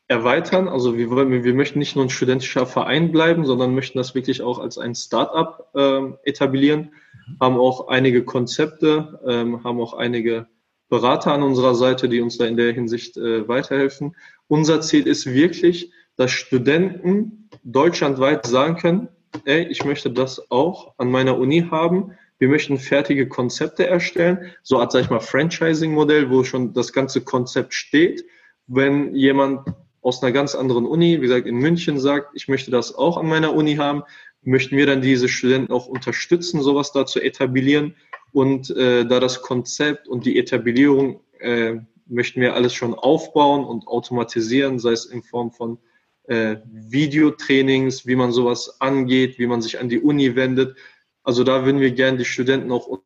erweitern. 0.08 0.68
Also 0.68 0.98
wir, 0.98 1.10
wollen, 1.10 1.44
wir 1.44 1.54
möchten 1.54 1.80
nicht 1.80 1.96
nur 1.96 2.06
ein 2.06 2.10
studentischer 2.10 2.66
Verein 2.66 3.12
bleiben, 3.12 3.46
sondern 3.46 3.76
möchten 3.76 3.98
das 3.98 4.16
wirklich 4.16 4.42
auch 4.42 4.60
als 4.60 4.78
ein 4.78 4.96
Start-up 4.96 5.72
ähm, 5.76 6.18
etablieren. 6.24 6.94
Haben 7.40 7.58
auch 7.58 7.88
einige 7.88 8.24
Konzepte, 8.24 9.20
ähm, 9.26 9.64
haben 9.64 9.80
auch 9.80 9.94
einige 9.94 10.48
Berater 10.90 11.34
an 11.34 11.42
unserer 11.42 11.74
Seite, 11.74 12.08
die 12.08 12.22
uns 12.22 12.38
da 12.38 12.46
in 12.46 12.58
der 12.58 12.72
Hinsicht 12.74 13.18
äh, 13.18 13.48
weiterhelfen. 13.48 14.16
Unser 14.48 14.82
Ziel 14.82 15.08
ist 15.08 15.26
wirklich, 15.26 15.92
dass 16.16 16.32
Studenten 16.32 17.50
deutschlandweit 17.64 18.46
sagen 18.46 18.78
können, 18.78 19.10
ey, 19.46 19.64
ich 19.68 19.84
möchte 19.84 20.10
das 20.10 20.52
auch 20.52 20.94
an 20.98 21.12
meiner 21.12 21.38
Uni 21.38 21.68
haben. 21.70 22.12
Wir 22.38 22.50
möchten 22.50 22.78
fertige 22.78 23.28
Konzepte 23.28 23.88
erstellen, 23.88 24.52
so 24.62 24.78
als, 24.78 24.94
sag 24.94 25.04
ich 25.04 25.10
mal, 25.10 25.20
Franchising-Modell, 25.20 26.30
wo 26.30 26.44
schon 26.44 26.74
das 26.74 26.94
ganze 26.94 27.22
Konzept 27.22 27.74
steht. 27.74 28.26
Wenn 28.68 29.16
jemand 29.16 29.68
aus 30.02 30.22
einer 30.22 30.32
ganz 30.32 30.54
anderen 30.54 30.86
Uni, 30.86 31.18
wie 31.18 31.28
gesagt, 31.28 31.48
in 31.48 31.58
München 31.58 32.00
sagt, 32.00 32.30
ich 32.36 32.48
möchte 32.48 32.72
das 32.72 32.96
auch 32.96 33.18
an 33.18 33.28
meiner 33.28 33.54
Uni 33.54 33.76
haben, 33.76 34.04
möchten 34.44 34.78
wir 34.78 34.86
dann 34.86 35.02
diese 35.02 35.28
Studenten 35.28 35.72
auch 35.72 35.88
unterstützen, 35.88 36.62
sowas 36.62 36.92
da 36.92 37.06
zu 37.06 37.20
etablieren. 37.20 37.96
Und 38.32 38.70
äh, 38.70 39.06
da 39.06 39.20
das 39.20 39.42
Konzept 39.42 40.08
und 40.08 40.26
die 40.26 40.38
Etablierung 40.38 41.22
äh, 41.40 41.76
möchten 42.06 42.42
wir 42.42 42.54
alles 42.54 42.74
schon 42.74 42.94
aufbauen 42.94 43.64
und 43.64 43.88
automatisieren, 43.88 44.78
sei 44.78 44.92
es 44.92 45.06
in 45.06 45.24
Form 45.24 45.52
von 45.52 45.80
äh, 46.28 46.58
Videotrainings, 46.66 48.06
wie 48.06 48.16
man 48.16 48.32
sowas 48.32 48.82
angeht, 48.82 49.40
wie 49.40 49.48
man 49.48 49.62
sich 49.62 49.80
an 49.80 49.90
die 49.90 50.00
Uni 50.00 50.36
wendet. 50.36 50.78
Also 51.24 51.44
da 51.44 51.66
würden 51.66 51.82
wir 51.82 51.92
gerne 51.92 52.18
die 52.18 52.26
Studenten 52.26 52.72
auch 52.72 53.02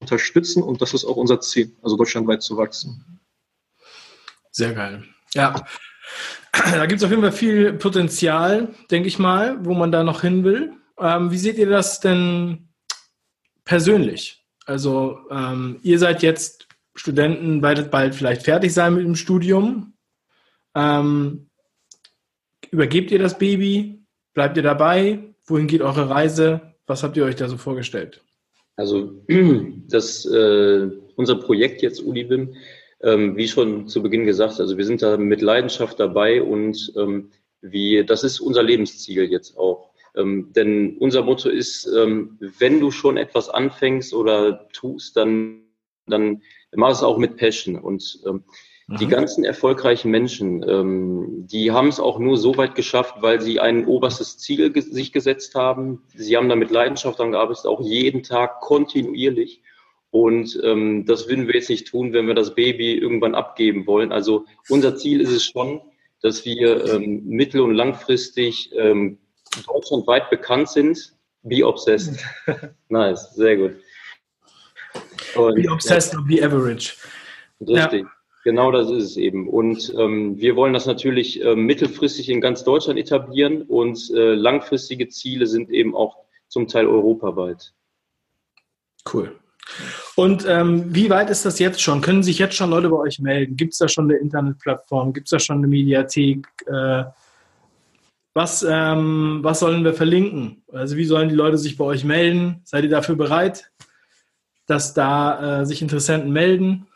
unterstützen 0.00 0.62
und 0.62 0.82
das 0.82 0.94
ist 0.94 1.04
auch 1.04 1.16
unser 1.16 1.40
Ziel, 1.40 1.76
also 1.82 1.96
deutschlandweit 1.96 2.42
zu 2.42 2.56
wachsen. 2.56 3.20
Sehr 4.50 4.74
geil. 4.74 5.04
Ja, 5.34 5.64
da 6.52 6.86
gibt 6.86 7.00
es 7.00 7.04
auf 7.04 7.10
jeden 7.10 7.22
Fall 7.22 7.32
viel 7.32 7.72
Potenzial, 7.72 8.74
denke 8.90 9.08
ich 9.08 9.18
mal, 9.18 9.64
wo 9.64 9.74
man 9.74 9.92
da 9.92 10.02
noch 10.02 10.20
hin 10.20 10.44
will. 10.44 10.74
Ähm, 10.98 11.30
wie 11.30 11.38
seht 11.38 11.56
ihr 11.56 11.70
das 11.70 12.00
denn 12.00 12.68
persönlich? 13.64 14.44
Also 14.66 15.18
ähm, 15.30 15.78
ihr 15.82 15.98
seid 15.98 16.22
jetzt 16.22 16.68
Studenten, 16.94 17.62
werdet 17.62 17.90
bald 17.90 18.14
vielleicht 18.14 18.42
fertig 18.42 18.74
sein 18.74 18.94
mit 18.94 19.04
dem 19.04 19.16
Studium. 19.16 19.94
Ähm, 20.74 21.48
übergebt 22.70 23.10
ihr 23.10 23.18
das 23.18 23.38
Baby? 23.38 24.04
Bleibt 24.34 24.56
ihr 24.56 24.62
dabei? 24.62 25.34
Wohin 25.44 25.66
geht 25.66 25.82
eure 25.82 26.08
Reise? 26.08 26.74
Was 26.86 27.02
habt 27.02 27.16
ihr 27.16 27.24
euch 27.24 27.36
da 27.36 27.48
so 27.48 27.56
vorgestellt? 27.56 28.22
Also 28.76 29.22
das, 29.88 30.24
äh, 30.26 30.88
unser 31.16 31.36
Projekt 31.36 31.82
jetzt 31.82 32.00
Unibim, 32.00 32.54
ähm, 33.02 33.36
wie 33.36 33.48
schon 33.48 33.88
zu 33.88 34.02
Beginn 34.02 34.24
gesagt, 34.26 34.60
also 34.60 34.78
wir 34.78 34.84
sind 34.84 35.02
da 35.02 35.16
mit 35.16 35.42
Leidenschaft 35.42 35.98
dabei 36.00 36.42
und 36.42 36.92
ähm, 36.96 37.30
wie, 37.60 38.04
das 38.04 38.24
ist 38.24 38.40
unser 38.40 38.62
Lebensziel 38.62 39.30
jetzt 39.30 39.56
auch. 39.56 39.92
Ähm, 40.14 40.52
denn 40.54 40.98
unser 40.98 41.22
Motto 41.22 41.48
ist, 41.48 41.86
ähm, 41.86 42.38
wenn 42.58 42.80
du 42.80 42.90
schon 42.90 43.16
etwas 43.16 43.48
anfängst 43.48 44.12
oder 44.12 44.68
tust, 44.72 45.16
dann, 45.16 45.62
dann 46.06 46.42
mach 46.74 46.90
es 46.90 47.02
auch 47.02 47.18
mit 47.18 47.36
Passion. 47.36 47.76
Und 47.76 48.20
ähm, 48.26 48.44
die 48.98 49.06
mhm. 49.06 49.10
ganzen 49.10 49.44
erfolgreichen 49.44 50.10
Menschen, 50.10 50.68
ähm, 50.68 51.46
die 51.46 51.70
haben 51.70 51.88
es 51.88 52.00
auch 52.00 52.18
nur 52.18 52.36
so 52.36 52.56
weit 52.56 52.74
geschafft, 52.74 53.16
weil 53.20 53.40
sie 53.40 53.60
ein 53.60 53.86
oberstes 53.86 54.38
Ziel 54.38 54.70
ge 54.70 54.82
sich 54.82 55.12
gesetzt 55.12 55.54
haben. 55.54 56.02
Sie 56.14 56.36
haben 56.36 56.48
da 56.48 56.56
mit 56.56 56.70
Leidenschaft 56.70 57.18
daran 57.18 57.32
gearbeitet, 57.32 57.66
auch 57.66 57.80
jeden 57.80 58.22
Tag 58.22 58.60
kontinuierlich. 58.60 59.62
Und 60.10 60.60
ähm, 60.62 61.06
das 61.06 61.28
würden 61.28 61.46
wir 61.46 61.54
jetzt 61.54 61.70
nicht 61.70 61.86
tun, 61.86 62.12
wenn 62.12 62.26
wir 62.26 62.34
das 62.34 62.54
Baby 62.54 62.98
irgendwann 62.98 63.34
abgeben 63.34 63.86
wollen. 63.86 64.12
Also 64.12 64.44
unser 64.68 64.94
Ziel 64.96 65.20
ist 65.22 65.30
es 65.30 65.46
schon, 65.46 65.80
dass 66.20 66.44
wir 66.44 66.84
ähm, 66.92 67.22
mittel- 67.24 67.62
und 67.62 67.74
langfristig 67.74 68.70
ähm, 68.76 69.18
deutschlandweit 69.66 70.28
bekannt 70.28 70.68
sind. 70.68 71.14
Be 71.42 71.66
obsessed. 71.66 72.22
nice, 72.88 73.34
sehr 73.34 73.56
gut. 73.56 73.72
Und, 75.34 75.62
be 75.62 75.70
obsessed 75.70 76.12
ja. 76.12 76.18
or 76.18 76.26
be 76.26 76.44
average. 76.44 76.94
Richtig. 77.60 78.02
Ja. 78.02 78.12
Genau 78.44 78.72
das 78.72 78.90
ist 78.90 79.04
es 79.04 79.16
eben. 79.16 79.48
Und 79.48 79.94
ähm, 79.96 80.36
wir 80.38 80.56
wollen 80.56 80.72
das 80.72 80.86
natürlich 80.86 81.42
äh, 81.42 81.54
mittelfristig 81.54 82.28
in 82.28 82.40
ganz 82.40 82.64
Deutschland 82.64 82.98
etablieren 82.98 83.62
und 83.62 84.10
äh, 84.10 84.34
langfristige 84.34 85.08
Ziele 85.08 85.46
sind 85.46 85.70
eben 85.70 85.94
auch 85.94 86.16
zum 86.48 86.66
Teil 86.66 86.86
europaweit. 86.86 87.72
Cool. 89.12 89.38
Und 90.16 90.44
ähm, 90.48 90.92
wie 90.94 91.08
weit 91.08 91.30
ist 91.30 91.44
das 91.44 91.58
jetzt 91.60 91.80
schon? 91.80 92.00
Können 92.00 92.24
sich 92.24 92.38
jetzt 92.38 92.56
schon 92.56 92.70
Leute 92.70 92.88
bei 92.88 92.96
euch 92.96 93.20
melden? 93.20 93.56
Gibt 93.56 93.74
es 93.74 93.78
da 93.78 93.88
schon 93.88 94.10
eine 94.10 94.18
Internetplattform? 94.18 95.12
Gibt 95.12 95.28
es 95.28 95.30
da 95.30 95.38
schon 95.38 95.58
eine 95.58 95.68
Mediathek? 95.68 96.46
Äh, 96.66 97.04
was, 98.34 98.66
ähm, 98.68 99.40
was 99.42 99.60
sollen 99.60 99.84
wir 99.84 99.94
verlinken? 99.94 100.64
Also 100.72 100.96
wie 100.96 101.04
sollen 101.04 101.28
die 101.28 101.34
Leute 101.34 101.58
sich 101.58 101.76
bei 101.76 101.84
euch 101.84 102.04
melden? 102.04 102.60
Seid 102.64 102.84
ihr 102.84 102.90
dafür 102.90 103.14
bereit, 103.14 103.70
dass 104.66 104.94
da 104.94 105.60
äh, 105.60 105.66
sich 105.66 105.80
Interessenten 105.80 106.32
melden? 106.32 106.88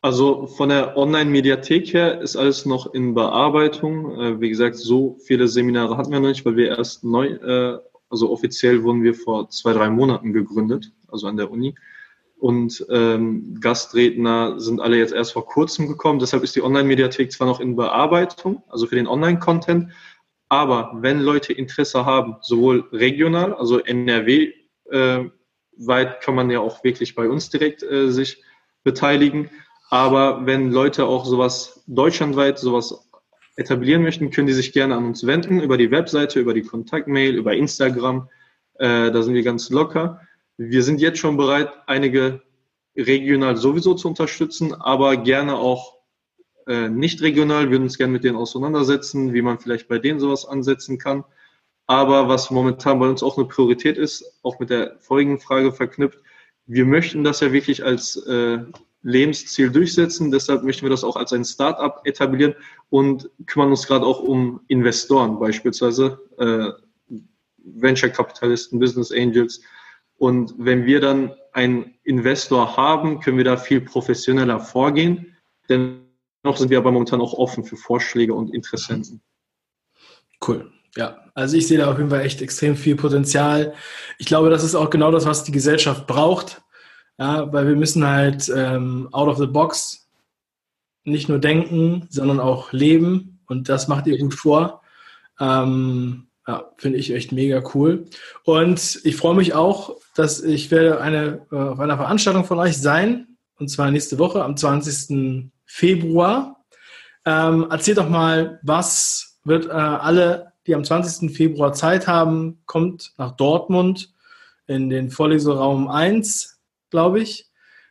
Also 0.00 0.46
von 0.46 0.68
der 0.68 0.96
Online-Mediathek 0.96 1.92
her 1.92 2.20
ist 2.20 2.36
alles 2.36 2.64
noch 2.64 2.94
in 2.94 3.14
Bearbeitung. 3.14 4.20
Äh, 4.20 4.40
wie 4.40 4.48
gesagt, 4.48 4.76
so 4.76 5.16
viele 5.26 5.48
Seminare 5.48 5.96
hatten 5.96 6.12
wir 6.12 6.20
noch 6.20 6.28
nicht, 6.28 6.46
weil 6.46 6.56
wir 6.56 6.68
erst 6.78 7.02
neu, 7.02 7.26
äh, 7.26 7.78
also 8.08 8.30
offiziell 8.30 8.84
wurden 8.84 9.02
wir 9.02 9.14
vor 9.14 9.50
zwei, 9.50 9.72
drei 9.72 9.90
Monaten 9.90 10.32
gegründet, 10.32 10.92
also 11.08 11.26
an 11.26 11.36
der 11.36 11.50
Uni. 11.50 11.74
Und 12.38 12.86
ähm, 12.90 13.58
Gastredner 13.60 14.60
sind 14.60 14.80
alle 14.80 14.96
jetzt 14.96 15.12
erst 15.12 15.32
vor 15.32 15.44
kurzem 15.44 15.88
gekommen. 15.88 16.20
Deshalb 16.20 16.44
ist 16.44 16.54
die 16.54 16.62
Online-Mediathek 16.62 17.32
zwar 17.32 17.48
noch 17.48 17.58
in 17.58 17.74
Bearbeitung, 17.74 18.62
also 18.68 18.86
für 18.86 18.94
den 18.94 19.08
Online-Content, 19.08 19.90
aber 20.48 20.92
wenn 21.00 21.20
Leute 21.20 21.52
Interesse 21.52 22.06
haben, 22.06 22.36
sowohl 22.40 22.88
regional, 22.92 23.52
also 23.52 23.80
NRW 23.80 24.52
äh, 24.90 25.24
weit 25.76 26.20
kann 26.20 26.36
man 26.36 26.50
ja 26.50 26.60
auch 26.60 26.84
wirklich 26.84 27.16
bei 27.16 27.28
uns 27.28 27.50
direkt 27.50 27.82
äh, 27.82 28.10
sich 28.10 28.42
beteiligen, 28.84 29.50
aber 29.90 30.46
wenn 30.46 30.70
Leute 30.70 31.06
auch 31.06 31.24
sowas 31.24 31.82
deutschlandweit 31.86 32.58
sowas 32.58 33.08
etablieren 33.56 34.02
möchten, 34.02 34.30
können 34.30 34.46
die 34.46 34.52
sich 34.52 34.72
gerne 34.72 34.94
an 34.94 35.04
uns 35.04 35.26
wenden 35.26 35.60
über 35.60 35.76
die 35.76 35.90
Webseite, 35.90 36.40
über 36.40 36.54
die 36.54 36.62
Kontaktmail, 36.62 37.34
über 37.34 37.54
Instagram. 37.54 38.28
Äh, 38.74 39.10
da 39.10 39.22
sind 39.22 39.34
wir 39.34 39.42
ganz 39.42 39.70
locker. 39.70 40.20
Wir 40.56 40.82
sind 40.82 41.00
jetzt 41.00 41.18
schon 41.18 41.36
bereit, 41.36 41.70
einige 41.86 42.42
regional 42.96 43.56
sowieso 43.56 43.94
zu 43.94 44.08
unterstützen, 44.08 44.74
aber 44.74 45.16
gerne 45.16 45.56
auch 45.56 45.98
äh, 46.66 46.88
nicht 46.88 47.22
regional, 47.22 47.70
würden 47.70 47.84
uns 47.84 47.96
gerne 47.96 48.12
mit 48.12 48.24
denen 48.24 48.36
auseinandersetzen, 48.36 49.32
wie 49.32 49.42
man 49.42 49.58
vielleicht 49.58 49.88
bei 49.88 49.98
denen 49.98 50.20
sowas 50.20 50.44
ansetzen 50.44 50.98
kann. 50.98 51.24
Aber 51.86 52.28
was 52.28 52.50
momentan 52.50 52.98
bei 52.98 53.08
uns 53.08 53.22
auch 53.22 53.38
eine 53.38 53.46
Priorität 53.46 53.96
ist, 53.96 54.38
auch 54.42 54.58
mit 54.60 54.68
der 54.68 54.98
folgenden 54.98 55.40
Frage 55.40 55.72
verknüpft, 55.72 56.18
wir 56.66 56.84
möchten 56.84 57.24
das 57.24 57.40
ja 57.40 57.50
wirklich 57.50 57.82
als 57.82 58.16
äh, 58.26 58.58
Lebensziel 59.08 59.70
durchsetzen. 59.70 60.30
Deshalb 60.30 60.62
möchten 60.62 60.82
wir 60.82 60.90
das 60.90 61.02
auch 61.02 61.16
als 61.16 61.32
ein 61.32 61.44
Startup 61.44 62.00
etablieren 62.04 62.54
und 62.90 63.30
kümmern 63.46 63.70
uns 63.70 63.86
gerade 63.86 64.04
auch 64.04 64.20
um 64.20 64.60
Investoren, 64.68 65.38
beispielsweise 65.38 66.20
äh, 66.38 66.70
Venture 67.56 68.10
Kapitalisten, 68.10 68.78
Business 68.78 69.10
Angels. 69.10 69.60
Und 70.18 70.54
wenn 70.58 70.84
wir 70.84 71.00
dann 71.00 71.34
einen 71.52 71.94
Investor 72.04 72.76
haben, 72.76 73.20
können 73.20 73.38
wir 73.38 73.44
da 73.44 73.56
viel 73.56 73.80
professioneller 73.80 74.60
vorgehen. 74.60 75.36
Dennoch 75.68 76.56
sind 76.56 76.70
wir 76.70 76.78
aber 76.78 76.92
momentan 76.92 77.20
auch 77.20 77.34
offen 77.34 77.64
für 77.64 77.76
Vorschläge 77.76 78.34
und 78.34 78.54
Interessenten. 78.54 79.22
Cool. 80.46 80.70
Ja, 80.96 81.24
also 81.34 81.56
ich 81.56 81.66
sehe 81.66 81.78
da 81.78 81.90
auf 81.90 81.98
jeden 81.98 82.10
Fall 82.10 82.22
echt 82.22 82.42
extrem 82.42 82.76
viel 82.76 82.96
Potenzial. 82.96 83.74
Ich 84.18 84.26
glaube, 84.26 84.50
das 84.50 84.64
ist 84.64 84.74
auch 84.74 84.90
genau 84.90 85.10
das, 85.10 85.26
was 85.26 85.44
die 85.44 85.52
Gesellschaft 85.52 86.06
braucht. 86.06 86.62
Ja, 87.18 87.52
weil 87.52 87.66
wir 87.66 87.76
müssen 87.76 88.06
halt 88.06 88.48
ähm, 88.54 89.08
out 89.10 89.28
of 89.28 89.38
the 89.38 89.46
box 89.46 90.08
nicht 91.04 91.28
nur 91.28 91.38
denken, 91.38 92.06
sondern 92.10 92.38
auch 92.38 92.72
leben. 92.72 93.40
Und 93.46 93.68
das 93.68 93.88
macht 93.88 94.06
ihr 94.06 94.18
gut 94.18 94.34
vor. 94.34 94.82
Ähm, 95.40 96.28
ja, 96.46 96.70
finde 96.76 96.98
ich 96.98 97.12
echt 97.12 97.32
mega 97.32 97.62
cool. 97.74 98.06
Und 98.44 99.00
ich 99.04 99.16
freue 99.16 99.34
mich 99.34 99.54
auch, 99.54 99.96
dass 100.14 100.42
ich 100.42 100.70
werde 100.70 101.00
eine, 101.00 101.46
äh, 101.50 101.56
auf 101.56 101.80
einer 101.80 101.96
Veranstaltung 101.96 102.44
von 102.44 102.58
euch 102.58 102.78
sein. 102.78 103.36
Und 103.58 103.68
zwar 103.68 103.90
nächste 103.90 104.18
Woche 104.18 104.44
am 104.44 104.56
20. 104.56 105.50
Februar. 105.66 106.64
Ähm, 107.24 107.66
erzählt 107.70 107.98
doch 107.98 108.08
mal, 108.08 108.60
was 108.62 109.40
wird 109.44 109.66
äh, 109.66 109.70
alle, 109.70 110.52
die 110.66 110.74
am 110.74 110.84
20. 110.84 111.36
Februar 111.36 111.72
Zeit 111.72 112.06
haben, 112.06 112.62
kommt 112.66 113.12
nach 113.18 113.32
Dortmund 113.32 114.14
in 114.66 114.88
den 114.88 115.10
Vorleseraum 115.10 115.88
1 115.88 116.57
glaube 116.90 117.20
ich. 117.20 117.46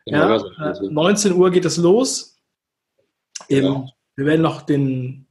Ja, 0.06 0.38
äh, 0.38 0.74
19 0.90 1.34
Uhr 1.34 1.52
geht 1.52 1.66
es 1.66 1.78
los. 1.78 2.38
Genau. 3.50 3.90
Wir 4.16 4.26
werden 4.26 4.42
noch 4.42 4.62
den, 4.62 5.28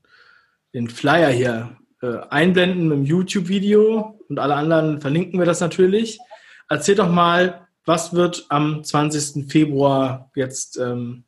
den 0.75 0.89
Flyer 0.89 1.31
hier 1.31 1.77
äh, 2.03 2.19
einblenden 2.29 2.89
mit 2.89 2.99
dem 2.99 3.05
YouTube-Video 3.05 4.19
und 4.29 4.39
alle 4.39 4.55
anderen 4.55 5.01
verlinken 5.01 5.39
wir 5.39 5.47
das 5.47 5.61
natürlich. 5.61 6.19
Erzähl 6.69 6.95
doch 6.95 7.11
mal, 7.11 7.67
was 7.85 8.15
wird 8.15 8.47
am 8.49 8.85
20. 8.85 9.51
Februar 9.51 10.31
jetzt 10.35 10.77
ähm, 10.79 11.25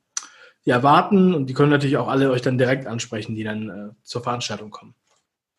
die 0.66 0.70
erwarten 0.70 1.34
und 1.34 1.46
die 1.46 1.54
können 1.54 1.70
natürlich 1.70 1.96
auch 1.96 2.08
alle 2.08 2.30
euch 2.30 2.42
dann 2.42 2.58
direkt 2.58 2.86
ansprechen, 2.86 3.34
die 3.34 3.44
dann 3.44 3.70
äh, 3.70 3.94
zur 4.02 4.22
Veranstaltung 4.22 4.70
kommen. 4.70 4.94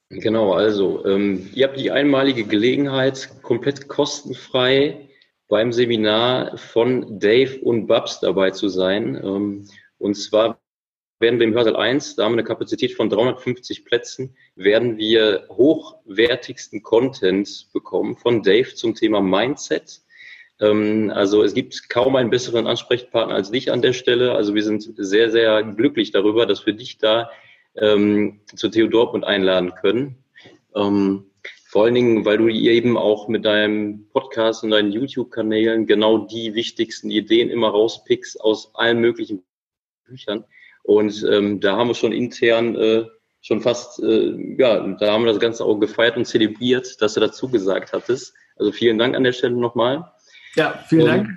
Genau, 0.10 0.54
also 0.54 1.06
ähm, 1.06 1.50
ihr 1.54 1.68
habt 1.68 1.80
die 1.80 1.92
einmalige 1.92 2.44
Gelegenheit, 2.44 3.30
komplett 3.42 3.88
kostenfrei 3.88 5.10
beim 5.50 5.74
Seminar 5.74 6.58
von 6.58 7.20
Dave 7.20 7.60
und 7.62 7.88
Babs 7.88 8.22
dabei 8.22 8.52
zu 8.52 8.70
sein. 8.70 9.20
Ähm, 9.22 9.68
und 9.98 10.16
zwar 10.16 10.62
werden 11.20 11.40
wir 11.40 11.48
im 11.48 11.54
Hörsaal 11.54 11.76
1, 11.76 12.16
da 12.16 12.24
haben 12.24 12.34
wir 12.34 12.40
eine 12.40 12.48
Kapazität 12.48 12.94
von 12.94 13.10
350 13.10 13.84
Plätzen, 13.84 14.38
werden 14.56 14.98
wir 14.98 15.48
hochwertigsten 15.50 16.82
Content 16.82 17.68
bekommen 17.74 18.16
von 18.16 18.42
Dave 18.42 18.74
zum 18.74 18.96
Thema 18.96 19.20
Mindset. 19.20 20.02
Ähm, 20.62 21.12
also 21.14 21.44
es 21.44 21.54
gibt 21.54 21.90
kaum 21.90 22.16
einen 22.16 22.30
besseren 22.30 22.68
Ansprechpartner 22.68 23.36
als 23.36 23.52
dich 23.52 23.72
an 23.72 23.82
der 23.82 23.94
Stelle. 23.94 24.36
Also 24.36 24.56
wir 24.56 24.64
sind 24.64 24.88
sehr, 24.98 25.32
sehr 25.32 25.64
glücklich 25.64 26.12
darüber, 26.12 26.46
dass 26.46 26.66
wir 26.66 26.74
dich 26.74 27.00
da 27.00 27.32
ähm, 27.76 28.40
zu 28.56 28.70
Theo 28.70 28.88
Dortmund 28.88 29.26
einladen 29.26 29.74
können. 29.76 30.24
Ähm, 30.76 31.29
vor 31.70 31.84
allen 31.84 31.94
Dingen, 31.94 32.26
weil 32.26 32.40
du 32.40 32.48
eben 32.48 32.98
auch 32.98 33.28
mit 33.28 33.46
deinem 33.46 34.08
Podcast 34.10 34.64
und 34.64 34.72
deinen 34.72 34.92
YouTube-Kanälen 34.92 35.86
genau 35.86 36.18
die 36.18 36.56
wichtigsten 36.56 37.12
Ideen 37.12 37.52
immer 37.52 37.70
rauspickst 37.70 38.42
aus 38.42 38.74
allen 38.74 39.00
möglichen 39.00 39.44
Büchern. 40.04 40.46
Und 40.82 41.24
ähm, 41.32 41.60
da 41.60 41.78
haben 41.78 41.90
wir 41.90 41.94
schon 41.94 42.12
intern 42.12 42.76
äh, 42.76 43.06
schon 43.42 43.62
fast, 43.62 44.02
äh, 44.02 44.56
ja, 44.58 44.80
da 44.80 45.14
haben 45.14 45.26
wir 45.26 45.32
das 45.32 45.40
Ganze 45.40 45.64
auch 45.64 45.78
gefeiert 45.78 46.18
und 46.18 46.26
zelebriert, 46.26 47.00
dass 47.04 47.14
du 47.14 47.20
dazu 47.20 47.48
gesagt 47.50 47.94
hattest. 47.94 48.34
Also 48.56 48.72
vielen 48.72 48.98
Dank 48.98 49.16
an 49.16 49.24
der 49.24 49.34
Stelle 49.34 49.56
nochmal. 49.56 50.12
Ja, 50.56 50.84
vielen 50.88 51.06
Dank. 51.06 51.30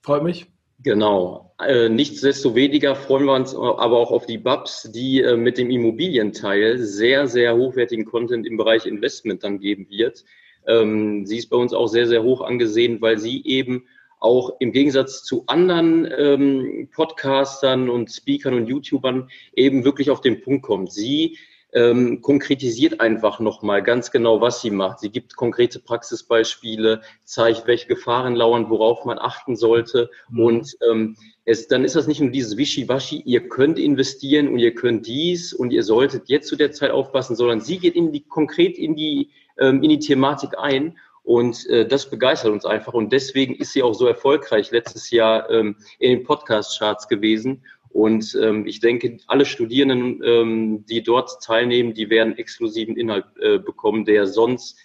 Freut 0.00 0.22
mich. 0.22 0.46
Genau. 0.82 1.54
Äh, 1.58 1.88
nichtsdestoweniger 1.88 2.94
freuen 2.94 3.24
wir 3.24 3.34
uns 3.34 3.54
aber 3.54 3.96
auch 3.96 4.10
auf 4.10 4.26
die 4.26 4.38
Babs, 4.38 4.90
die 4.92 5.22
äh, 5.22 5.36
mit 5.36 5.56
dem 5.56 5.70
Immobilienteil 5.70 6.78
sehr, 6.78 7.26
sehr 7.26 7.56
hochwertigen 7.56 8.04
Content 8.04 8.46
im 8.46 8.56
Bereich 8.56 8.84
Investment 8.84 9.42
dann 9.42 9.58
geben 9.58 9.88
wird. 9.88 10.24
Ähm, 10.66 11.24
sie 11.24 11.38
ist 11.38 11.48
bei 11.48 11.56
uns 11.56 11.72
auch 11.72 11.86
sehr, 11.86 12.06
sehr 12.06 12.22
hoch 12.22 12.42
angesehen, 12.42 13.00
weil 13.00 13.18
sie 13.18 13.42
eben 13.44 13.86
auch 14.20 14.56
im 14.60 14.72
Gegensatz 14.72 15.22
zu 15.22 15.44
anderen 15.46 16.08
ähm, 16.18 16.88
Podcastern 16.92 17.88
und 17.88 18.10
Speakern 18.10 18.54
und 18.54 18.66
YouTubern 18.66 19.28
eben 19.54 19.84
wirklich 19.84 20.10
auf 20.10 20.20
den 20.20 20.40
Punkt 20.40 20.64
kommt. 20.64 20.92
Sie 20.92 21.38
ähm, 21.76 22.22
konkretisiert 22.22 23.00
einfach 23.02 23.38
nochmal 23.38 23.82
ganz 23.82 24.10
genau, 24.10 24.40
was 24.40 24.62
sie 24.62 24.70
macht. 24.70 25.00
Sie 25.00 25.10
gibt 25.10 25.36
konkrete 25.36 25.78
Praxisbeispiele, 25.78 27.02
zeigt, 27.24 27.66
welche 27.66 27.86
Gefahren 27.86 28.34
lauern, 28.34 28.70
worauf 28.70 29.04
man 29.04 29.18
achten 29.18 29.56
sollte. 29.56 30.10
Mhm. 30.30 30.40
Und 30.40 30.76
ähm, 30.90 31.16
es, 31.44 31.68
dann 31.68 31.84
ist 31.84 31.94
das 31.94 32.06
nicht 32.06 32.20
nur 32.20 32.30
dieses 32.30 32.56
Wischiwaschi, 32.56 33.20
ihr 33.26 33.46
könnt 33.48 33.78
investieren 33.78 34.48
und 34.48 34.58
ihr 34.58 34.74
könnt 34.74 35.06
dies 35.06 35.52
und 35.52 35.70
ihr 35.70 35.82
solltet 35.82 36.30
jetzt 36.30 36.48
zu 36.48 36.56
der 36.56 36.72
Zeit 36.72 36.92
aufpassen, 36.92 37.36
sondern 37.36 37.60
sie 37.60 37.78
geht 37.78 37.94
in 37.94 38.10
die, 38.10 38.22
konkret 38.22 38.78
in 38.78 38.96
die, 38.96 39.28
ähm, 39.58 39.82
in 39.82 39.90
die 39.90 39.98
Thematik 39.98 40.58
ein 40.58 40.96
und 41.24 41.66
äh, 41.66 41.86
das 41.86 42.08
begeistert 42.08 42.52
uns 42.52 42.64
einfach. 42.64 42.94
Und 42.94 43.12
deswegen 43.12 43.54
ist 43.56 43.72
sie 43.72 43.82
auch 43.82 43.94
so 43.94 44.06
erfolgreich 44.06 44.70
letztes 44.70 45.10
Jahr 45.10 45.50
ähm, 45.50 45.76
in 45.98 46.10
den 46.10 46.24
Podcast-Charts 46.24 47.08
gewesen. 47.08 47.64
Und 47.96 48.38
ähm, 48.42 48.66
ich 48.66 48.80
denke, 48.80 49.16
alle 49.26 49.46
Studierenden, 49.46 50.22
ähm, 50.22 50.84
die 50.84 51.02
dort 51.02 51.42
teilnehmen, 51.42 51.94
die 51.94 52.10
werden 52.10 52.36
exklusiven 52.36 52.94
Inhalt 52.94 53.24
äh, 53.40 53.58
bekommen, 53.58 54.04
der 54.04 54.26
sonst, 54.26 54.78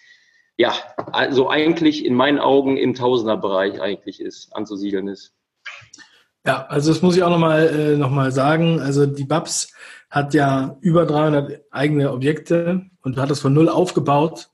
ja, 0.56 0.74
also 1.12 1.50
eigentlich 1.50 2.06
in 2.06 2.15
meinen 2.15 2.39
Augen 2.39 2.78
im 2.78 2.93
Tausenderbereich 2.93 3.82
eigentlich 3.82 4.21
ist, 4.21 4.56
anzusiedeln 4.56 5.10
ist. 5.10 5.34
Ja, 6.45 6.65
also 6.67 6.89
das 6.89 7.02
muss 7.02 7.17
ich 7.17 7.24
auch 7.24 7.30
nochmal 7.30 7.67
äh, 7.67 7.97
noch 7.97 8.32
sagen. 8.32 8.80
Also 8.80 9.06
die 9.06 9.26
Babs 9.26 9.74
hat 10.10 10.34
ja 10.34 10.78
über 10.80 11.06
300 11.06 11.65
eigene 11.69 12.13
Objekte 12.13 12.86
und 13.02 13.17
hat 13.17 13.30
das 13.30 13.41
von 13.41 13.52
null 13.52 13.67
aufgebaut. 13.67 14.52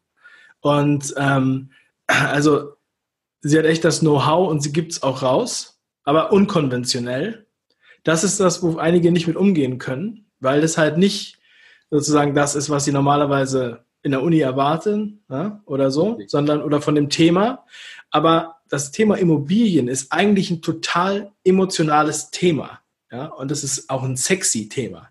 Und 0.62 1.14
ähm, 1.16 1.74
also 2.08 2.72
sie 3.42 3.60
hat 3.60 3.66
echt 3.66 3.86
das 3.86 4.00
Know-how 4.00 4.50
und 4.50 4.64
sie 4.64 4.72
gibt 4.72 4.94
es 4.94 5.04
auch 5.04 5.22
raus, 5.22 5.80
aber 6.04 6.32
unkonventionell 6.32 7.47
das 8.04 8.24
ist 8.24 8.40
das, 8.40 8.64
wo 8.64 8.78
einige 8.78 9.12
nicht 9.12 9.28
mit 9.28 9.36
umgehen 9.36 9.80
können, 9.80 10.26
weil 10.40 10.62
das 10.62 10.78
halt 10.78 10.98
nicht 10.98 11.40
sozusagen 11.90 12.34
das 12.34 12.56
ist, 12.56 12.70
was 12.70 12.86
sie 12.86 12.92
normalerweise 12.92 13.86
in 14.04 14.12
der 14.12 14.24
Uni 14.24 14.40
erwarten 14.40 15.24
ja, 15.30 15.62
oder 15.66 15.92
so, 15.92 16.20
sondern 16.28 16.62
oder 16.62 16.82
von 16.82 16.96
dem 16.96 17.10
Thema. 17.10 17.66
Aber 18.12 18.58
das 18.70 18.92
Thema 18.92 19.18
Immobilien 19.18 19.88
ist 19.88 20.12
eigentlich 20.12 20.50
ein 20.52 20.62
total 20.62 21.32
emotionales 21.44 22.32
Thema. 22.32 22.80
Ja, 23.12 23.28
und 23.28 23.52
das 23.52 23.64
ist 23.64 23.90
auch 23.90 24.04
ein 24.04 24.18
sexy 24.18 24.70
Thema. 24.70 25.10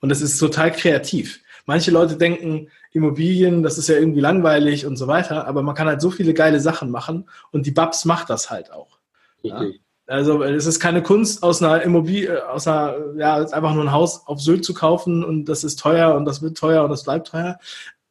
Und 0.00 0.10
das 0.10 0.20
ist 0.20 0.38
total 0.38 0.70
kreativ. 0.72 1.40
Manche 1.66 1.90
Leute 1.90 2.16
denken, 2.16 2.68
Immobilien, 2.92 3.62
das 3.62 3.78
ist 3.78 3.88
ja 3.88 3.96
irgendwie 3.96 4.20
langweilig 4.20 4.86
und 4.86 4.96
so 4.96 5.06
weiter, 5.06 5.46
aber 5.46 5.62
man 5.62 5.74
kann 5.74 5.88
halt 5.88 6.00
so 6.00 6.10
viele 6.10 6.34
geile 6.34 6.60
Sachen 6.60 6.90
machen 6.90 7.28
und 7.50 7.66
die 7.66 7.70
Babs 7.70 8.04
macht 8.04 8.30
das 8.30 8.50
halt 8.50 8.72
auch. 8.72 8.98
Ja? 9.42 9.64
Also 10.08 10.42
es 10.42 10.64
ist 10.64 10.80
keine 10.80 11.02
Kunst, 11.02 11.42
aus 11.42 11.62
einer 11.62 11.82
Immobilie, 11.82 12.48
aus 12.48 12.66
einer, 12.66 12.96
ja, 13.18 13.36
einfach 13.36 13.74
nur 13.74 13.84
ein 13.84 13.92
Haus 13.92 14.26
auf 14.26 14.40
Sylt 14.40 14.64
zu 14.64 14.72
kaufen 14.72 15.22
und 15.22 15.44
das 15.44 15.64
ist 15.64 15.78
teuer 15.78 16.14
und 16.14 16.24
das 16.24 16.40
wird 16.40 16.56
teuer 16.56 16.82
und 16.82 16.90
das 16.90 17.04
bleibt 17.04 17.28
teuer. 17.28 17.58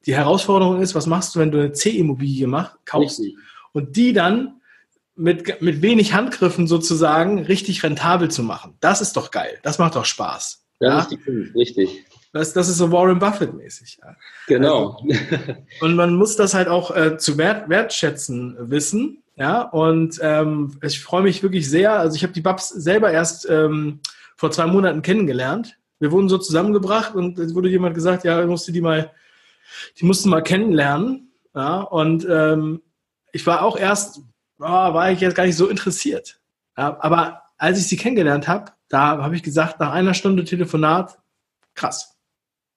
Die 0.05 0.15
Herausforderung 0.15 0.79
ist, 0.79 0.93
was 0.93 1.07
machst 1.07 1.33
du, 1.33 1.39
wenn 1.39 1.51
du 1.51 1.59
eine 1.59 1.71
C-Immobilie 1.71 2.47
kaufst 2.85 3.19
richtig. 3.19 3.37
und 3.73 3.95
die 3.95 4.13
dann 4.13 4.61
mit, 5.15 5.59
mit 5.61 5.81
wenig 5.81 6.13
Handgriffen 6.13 6.67
sozusagen 6.67 7.39
richtig 7.39 7.81
rentabel 7.81 8.29
zu 8.29 8.43
machen. 8.43 8.75
Das 8.79 9.01
ist 9.01 9.17
doch 9.17 9.31
geil. 9.31 9.57
Das 9.63 9.79
macht 9.79 9.95
doch 9.95 10.05
Spaß. 10.05 10.63
Ja? 10.79 10.99
Kunst, 10.99 11.51
richtig. 11.55 12.05
Das, 12.31 12.53
das 12.53 12.69
ist 12.69 12.77
so 12.77 12.91
Warren 12.91 13.17
Buffett-mäßig. 13.17 13.97
Ja. 14.03 14.15
Genau. 14.45 15.01
Also, 15.01 15.55
und 15.81 15.95
man 15.95 16.15
muss 16.15 16.35
das 16.35 16.53
halt 16.53 16.67
auch 16.67 16.95
äh, 16.95 17.17
zu 17.17 17.39
wert, 17.39 17.67
wertschätzen 17.69 18.55
wissen. 18.59 19.23
Ja, 19.37 19.61
und 19.61 20.19
ähm, 20.21 20.79
ich 20.81 20.99
freue 20.99 21.21
mich 21.21 21.43
wirklich 21.43 21.69
sehr. 21.69 21.93
Also 21.93 22.15
ich 22.15 22.23
habe 22.23 22.33
die 22.33 22.41
Babs 22.41 22.69
selber 22.69 23.11
erst 23.11 23.47
ähm, 23.47 23.99
vor 24.35 24.49
zwei 24.49 24.65
Monaten 24.65 25.03
kennengelernt. 25.03 25.77
Wir 25.99 26.11
wurden 26.11 26.27
so 26.27 26.39
zusammengebracht 26.39 27.13
und 27.13 27.37
es 27.37 27.53
wurde 27.53 27.69
jemand 27.69 27.93
gesagt, 27.93 28.23
ja, 28.23 28.41
ich 28.41 28.47
musste 28.47 28.71
die 28.71 28.81
mal, 28.81 29.11
die 29.99 30.05
mussten 30.05 30.29
mal 30.29 30.41
kennenlernen. 30.41 31.31
Ja, 31.53 31.81
und 31.81 32.27
ähm, 32.29 32.81
ich 33.31 33.45
war 33.45 33.61
auch 33.61 33.77
erst, 33.77 34.21
oh, 34.59 34.63
war 34.63 35.11
ich 35.11 35.19
jetzt 35.19 35.35
gar 35.35 35.45
nicht 35.45 35.55
so 35.55 35.67
interessiert. 35.67 36.39
Ja, 36.75 36.97
aber 36.99 37.43
als 37.59 37.79
ich 37.79 37.87
sie 37.87 37.97
kennengelernt 37.97 38.47
habe, 38.47 38.71
da 38.89 39.21
habe 39.21 39.35
ich 39.35 39.43
gesagt, 39.43 39.79
nach 39.79 39.91
einer 39.91 40.15
Stunde 40.15 40.45
Telefonat, 40.45 41.19
krass. 41.75 42.16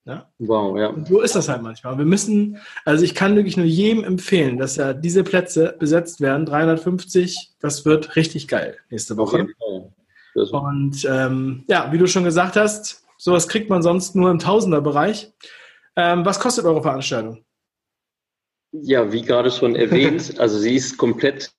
Ja? 0.05 0.31
Wow, 0.39 0.79
ja. 0.79 0.89
Und 0.89 1.09
so 1.09 1.21
ist 1.21 1.35
das 1.35 1.49
halt 1.49 1.63
manchmal. 1.63 1.99
Wir 1.99 2.05
müssen, 2.05 2.59
also 2.85 3.05
ich 3.05 3.15
kann 3.15 3.37
wirklich 3.37 3.57
nur 3.57 3.67
jedem 3.67 4.05
empfehlen, 4.05 4.57
dass 4.57 4.77
ja 4.77 4.93
diese 4.93 5.25
Plätze 5.25 5.77
besetzt 5.79 6.21
werden, 6.21 6.47
350, 6.47 7.53
das 7.61 7.85
wird 7.85 8.17
richtig 8.17 8.49
geil 8.49 8.79
nächste 8.89 9.17
Woche. 9.17 9.49
Und 10.35 11.05
ähm, 11.09 11.65
ja, 11.69 11.93
wie 11.93 11.99
du 11.99 12.07
schon 12.07 12.25
gesagt 12.25 12.57
hast, 12.57 13.05
sowas 13.19 13.49
kriegt 13.49 13.69
man 13.69 13.83
sonst 13.83 14.15
nur 14.17 14.31
im 14.31 14.39
Tausenderbereich. 14.39 15.33
Ähm, 15.97 16.25
was 16.25 16.41
kostet 16.41 16.65
eure 16.65 16.83
Veranstaltung? 16.83 17.45
Ja, 18.73 19.13
wie 19.13 19.23
gerade 19.23 19.51
schon 19.51 19.75
erwähnt, 19.75 20.35
also 20.39 20.59
sie 20.59 20.77
ist 20.77 20.97
komplett 20.97 21.53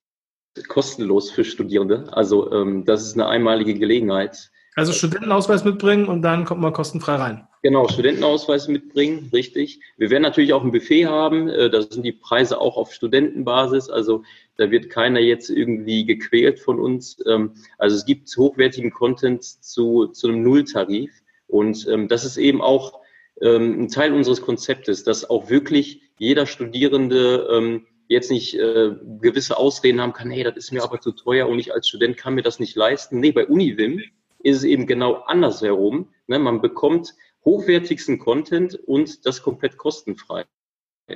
kostenlos 0.67 1.31
für 1.31 1.43
Studierende. 1.43 2.11
Also 2.11 2.51
ähm, 2.51 2.85
das 2.85 3.03
ist 3.03 3.13
eine 3.13 3.27
einmalige 3.27 3.73
Gelegenheit. 3.75 4.51
Also 4.75 4.93
Studentenausweis 4.93 5.63
mitbringen 5.63 6.07
und 6.07 6.21
dann 6.21 6.45
kommt 6.45 6.61
man 6.61 6.73
kostenfrei 6.73 7.15
rein. 7.15 7.47
Genau, 7.63 7.87
Studentenausweis 7.87 8.67
mitbringen, 8.67 9.29
richtig. 9.31 9.81
Wir 9.97 10.09
werden 10.09 10.23
natürlich 10.23 10.53
auch 10.53 10.63
ein 10.63 10.71
Buffet 10.71 11.05
haben. 11.05 11.47
Äh, 11.47 11.69
da 11.69 11.83
sind 11.83 12.03
die 12.03 12.11
Preise 12.11 12.59
auch 12.59 12.75
auf 12.75 12.91
Studentenbasis. 12.91 13.89
Also 13.89 14.23
da 14.57 14.71
wird 14.71 14.89
keiner 14.89 15.19
jetzt 15.19 15.49
irgendwie 15.49 16.05
gequält 16.05 16.59
von 16.59 16.79
uns. 16.79 17.23
Ähm, 17.27 17.51
also 17.77 17.95
es 17.95 18.05
gibt 18.05 18.35
hochwertigen 18.35 18.89
Content 18.89 19.43
zu, 19.43 20.07
zu 20.07 20.29
einem 20.29 20.41
Nulltarif. 20.41 21.11
Und 21.45 21.87
ähm, 21.87 22.07
das 22.07 22.25
ist 22.25 22.37
eben 22.37 22.61
auch 22.61 22.99
ähm, 23.41 23.83
ein 23.83 23.89
Teil 23.89 24.13
unseres 24.13 24.41
Konzeptes, 24.41 25.03
dass 25.03 25.29
auch 25.29 25.51
wirklich 25.51 26.01
jeder 26.17 26.47
Studierende 26.47 27.81
jetzt 28.11 28.29
nicht 28.29 28.55
äh, 28.55 28.91
gewisse 29.21 29.57
Ausreden 29.57 30.01
haben 30.01 30.13
kann, 30.13 30.29
hey, 30.29 30.43
das 30.43 30.57
ist 30.57 30.73
mir 30.73 30.83
aber 30.83 30.99
zu 30.99 31.13
teuer 31.13 31.47
und 31.47 31.59
ich 31.59 31.73
als 31.73 31.87
Student 31.87 32.17
kann 32.17 32.35
mir 32.35 32.41
das 32.41 32.59
nicht 32.59 32.75
leisten. 32.75 33.21
Nee, 33.21 33.31
bei 33.31 33.47
Uniwim 33.47 34.03
ist 34.39 34.57
es 34.57 34.63
eben 34.65 34.85
genau 34.85 35.13
andersherum. 35.13 36.09
Ne? 36.27 36.37
Man 36.37 36.61
bekommt 36.61 37.13
hochwertigsten 37.45 38.19
Content 38.19 38.75
und 38.75 39.25
das 39.25 39.41
komplett 39.41 39.77
kostenfrei. 39.77 40.45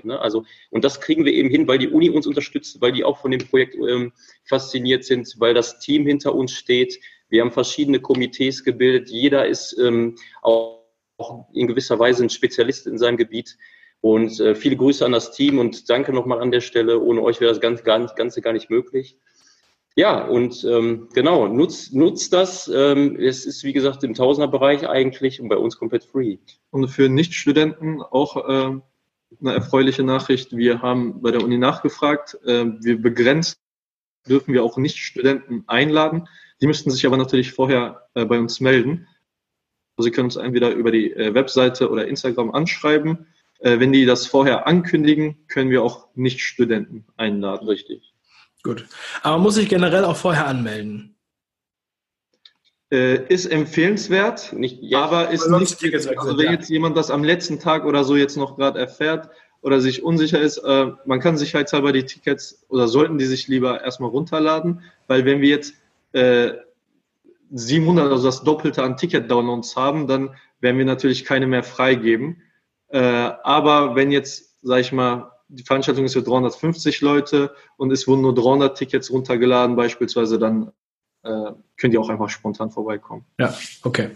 Ne? 0.03 0.19
Also, 0.19 0.45
und 0.71 0.83
das 0.83 0.99
kriegen 0.99 1.25
wir 1.25 1.33
eben 1.33 1.49
hin, 1.49 1.67
weil 1.67 1.77
die 1.77 1.89
Uni 1.89 2.09
uns 2.09 2.27
unterstützt, 2.27 2.81
weil 2.81 2.91
die 2.91 3.03
auch 3.03 3.19
von 3.19 3.31
dem 3.31 3.47
Projekt 3.47 3.75
ähm, 3.75 4.11
fasziniert 4.43 5.05
sind, 5.05 5.33
weil 5.39 5.53
das 5.53 5.79
Team 5.79 6.05
hinter 6.05 6.35
uns 6.35 6.51
steht. 6.51 6.99
Wir 7.29 7.41
haben 7.41 7.51
verschiedene 7.51 7.99
Komitees 7.99 8.63
gebildet. 8.63 9.09
Jeder 9.09 9.47
ist 9.47 9.77
ähm, 9.79 10.15
auch, 10.41 10.83
auch 11.17 11.47
in 11.53 11.67
gewisser 11.67 11.97
Weise 11.99 12.23
ein 12.23 12.29
Spezialist 12.29 12.87
in 12.87 12.97
seinem 12.97 13.17
Gebiet. 13.17 13.57
Und 14.01 14.39
äh, 14.39 14.53
viele 14.53 14.75
Grüße 14.75 15.03
an 15.03 15.13
das 15.13 15.31
Team 15.31 15.57
und 15.57 15.89
danke 15.89 16.13
nochmal 16.13 16.39
an 16.41 16.51
der 16.51 16.61
Stelle. 16.61 16.99
Ohne 16.99 17.21
euch 17.21 17.39
wäre 17.39 17.51
das 17.51 17.61
Ganze 17.61 17.83
gar 17.83 18.05
Ganze 18.15 18.41
gar 18.41 18.53
nicht 18.53 18.69
möglich. 18.69 19.17
Ja, 19.97 20.25
und 20.25 20.65
ähm, 20.65 21.07
genau, 21.13 21.47
nutzt, 21.47 21.93
nutzt 21.93 22.33
das. 22.33 22.67
Ähm, 22.67 23.15
es 23.17 23.45
ist, 23.45 23.63
wie 23.63 23.71
gesagt, 23.71 24.03
im 24.03 24.13
Tausenderbereich 24.13 24.87
eigentlich 24.89 25.39
und 25.39 25.47
bei 25.47 25.55
uns 25.55 25.77
komplett 25.77 26.03
free. 26.03 26.37
Und 26.69 26.89
für 26.89 27.07
Nichtstudenten 27.07 28.01
auch 28.01 28.35
äh, 28.35 28.79
eine 29.39 29.53
erfreuliche 29.53 30.03
Nachricht. 30.03 30.55
Wir 30.55 30.81
haben 30.81 31.21
bei 31.21 31.31
der 31.31 31.41
Uni 31.41 31.57
nachgefragt. 31.57 32.37
Äh, 32.45 32.65
wir 32.81 33.01
begrenzt 33.01 33.57
dürfen 34.27 34.53
wir 34.53 34.63
auch 34.63 34.77
Nichtstudenten 34.77 35.63
einladen. 35.67 36.27
Die 36.61 36.67
müssten 36.67 36.91
sich 36.91 37.05
aber 37.05 37.17
natürlich 37.17 37.51
vorher 37.51 38.07
äh, 38.15 38.25
bei 38.25 38.39
uns 38.39 38.59
melden. 38.59 39.07
Also 39.97 40.09
Sie 40.09 40.11
können 40.11 40.25
uns 40.25 40.35
entweder 40.35 40.71
über 40.71 40.91
die 40.91 41.13
äh, 41.13 41.33
Webseite 41.33 41.89
oder 41.89 42.07
Instagram 42.07 42.51
anschreiben. 42.51 43.27
Äh, 43.59 43.79
wenn 43.79 43.93
die 43.93 44.05
das 44.05 44.27
vorher 44.27 44.67
ankündigen, 44.67 45.47
können 45.47 45.69
wir 45.69 45.83
auch 45.83 46.09
Nichtstudenten 46.15 47.05
einladen. 47.15 47.67
Richtig. 47.67 48.14
Gut. 48.65 48.87
Aber 49.21 49.37
muss 49.37 49.57
ich 49.57 49.69
generell 49.69 50.03
auch 50.05 50.15
vorher 50.15 50.47
anmelden? 50.47 51.15
Äh, 52.91 53.23
ist 53.31 53.45
empfehlenswert, 53.45 54.53
Nicht, 54.53 54.79
ja, 54.81 55.03
aber 55.03 55.29
ist 55.29 55.47
nicht, 55.47 55.83
also 56.17 56.37
wenn 56.39 56.51
jetzt 56.51 56.69
jemand 56.71 56.97
das 56.97 57.11
am 57.11 57.23
letzten 57.23 57.59
Tag 57.59 57.85
oder 57.85 58.03
so 58.03 58.15
jetzt 58.15 58.37
noch 58.37 58.57
gerade 58.57 58.79
erfährt 58.79 59.29
oder 59.61 59.81
sich 59.81 60.01
unsicher 60.01 60.41
ist, 60.41 60.57
äh, 60.57 60.87
man 61.05 61.19
kann 61.19 61.37
sicherheitshalber 61.37 61.91
die 61.91 62.05
Tickets 62.05 62.65
oder 62.67 62.87
sollten 62.87 63.19
die 63.19 63.25
sich 63.25 63.47
lieber 63.47 63.83
erstmal 63.83 64.09
runterladen, 64.09 64.81
weil 65.05 65.25
wenn 65.25 65.41
wir 65.41 65.49
jetzt 65.49 65.75
äh, 66.13 66.53
700, 67.51 68.11
also 68.11 68.25
das 68.25 68.43
Doppelte 68.43 68.81
an 68.81 68.97
Ticket-Downloads 68.97 69.75
haben, 69.75 70.07
dann 70.07 70.35
werden 70.59 70.79
wir 70.79 70.85
natürlich 70.85 71.23
keine 71.23 71.45
mehr 71.45 71.63
freigeben. 71.63 72.41
Äh, 72.87 72.99
aber 72.99 73.95
wenn 73.95 74.11
jetzt, 74.11 74.55
sag 74.63 74.79
ich 74.79 74.91
mal, 74.91 75.34
die 75.47 75.63
Veranstaltung 75.63 76.05
ist 76.05 76.13
für 76.13 76.23
350 76.23 77.01
Leute 77.01 77.53
und 77.77 77.91
es 77.91 78.07
wurden 78.07 78.21
nur 78.21 78.33
300 78.33 78.77
Tickets 78.77 79.11
runtergeladen 79.11 79.75
beispielsweise, 79.75 80.39
dann 80.39 80.71
äh, 81.25 81.51
könnt 81.77 81.93
ihr 81.93 81.99
auch 81.99 82.09
einfach 82.09 82.29
spontan 82.29 82.69
vorbeikommen. 82.69 83.25
Ja, 83.39 83.53
okay. 83.83 84.11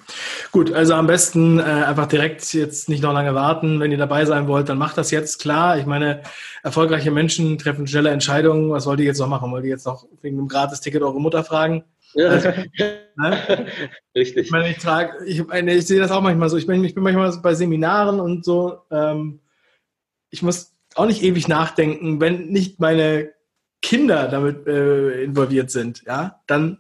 Gut, 0.52 0.72
also 0.72 0.94
am 0.94 1.08
besten 1.08 1.60
äh, 1.60 1.64
einfach 1.64 2.06
direkt 2.06 2.54
jetzt 2.54 2.88
nicht 2.88 3.02
noch 3.02 3.14
lange 3.14 3.34
warten. 3.34 3.80
Wenn 3.80 3.92
ihr 3.92 3.98
dabei 3.98 4.26
sein 4.26 4.48
wollt, 4.48 4.70
dann 4.70 4.78
macht 4.78 4.98
das 4.98 5.10
jetzt. 5.12 5.40
Klar, 5.40 5.80
ich 5.80 5.86
meine, 5.86 6.22
erfolgreiche 6.62 7.12
Menschen 7.12 7.58
treffen 7.58 7.88
schnelle 7.88 8.12
Entscheidungen. 8.12 8.70
Was 8.70 8.86
wollt 8.86 9.00
ihr 9.00 9.08
jetzt 9.08 9.20
noch 9.20 9.28
machen? 9.28 9.52
Wollt 9.52 9.64
ihr 9.66 9.72
jetzt 9.72 9.88
noch 9.88 10.06
wegen 10.22 10.38
einem 10.38 10.48
Gratis-Ticket 10.48 11.02
eure 11.02 11.20
Mutter 11.20 11.44
fragen? 11.44 11.84
Ja. 12.14 12.40
Ne? 13.20 13.68
Richtig. 14.16 14.46
Ich 14.46 14.52
meine, 14.52 14.70
ich 14.70 14.78
trage, 14.78 15.26
ich, 15.26 15.46
meine, 15.46 15.74
ich 15.74 15.86
sehe 15.86 16.00
das 16.00 16.10
auch 16.10 16.22
manchmal 16.22 16.48
so. 16.48 16.56
Ich, 16.56 16.68
meine, 16.68 16.88
ich 16.88 16.96
bin 16.96 17.04
manchmal 17.04 17.36
bei 17.42 17.54
Seminaren 17.54 18.22
und 18.22 18.46
so. 18.46 18.78
Ähm, 18.92 19.42
ich 20.30 20.42
muss 20.42 20.74
auch 21.00 21.08
nicht 21.08 21.24
ewig 21.24 21.48
nachdenken, 21.48 22.22
wenn 22.22 22.48
nicht 22.48 22.80
meine 22.80 23.32
Kinder 23.82 24.28
damit 24.28 24.68
äh, 24.68 25.24
involviert 25.24 25.72
sind, 25.72 26.04
ja, 26.06 26.42
dann 26.48 26.80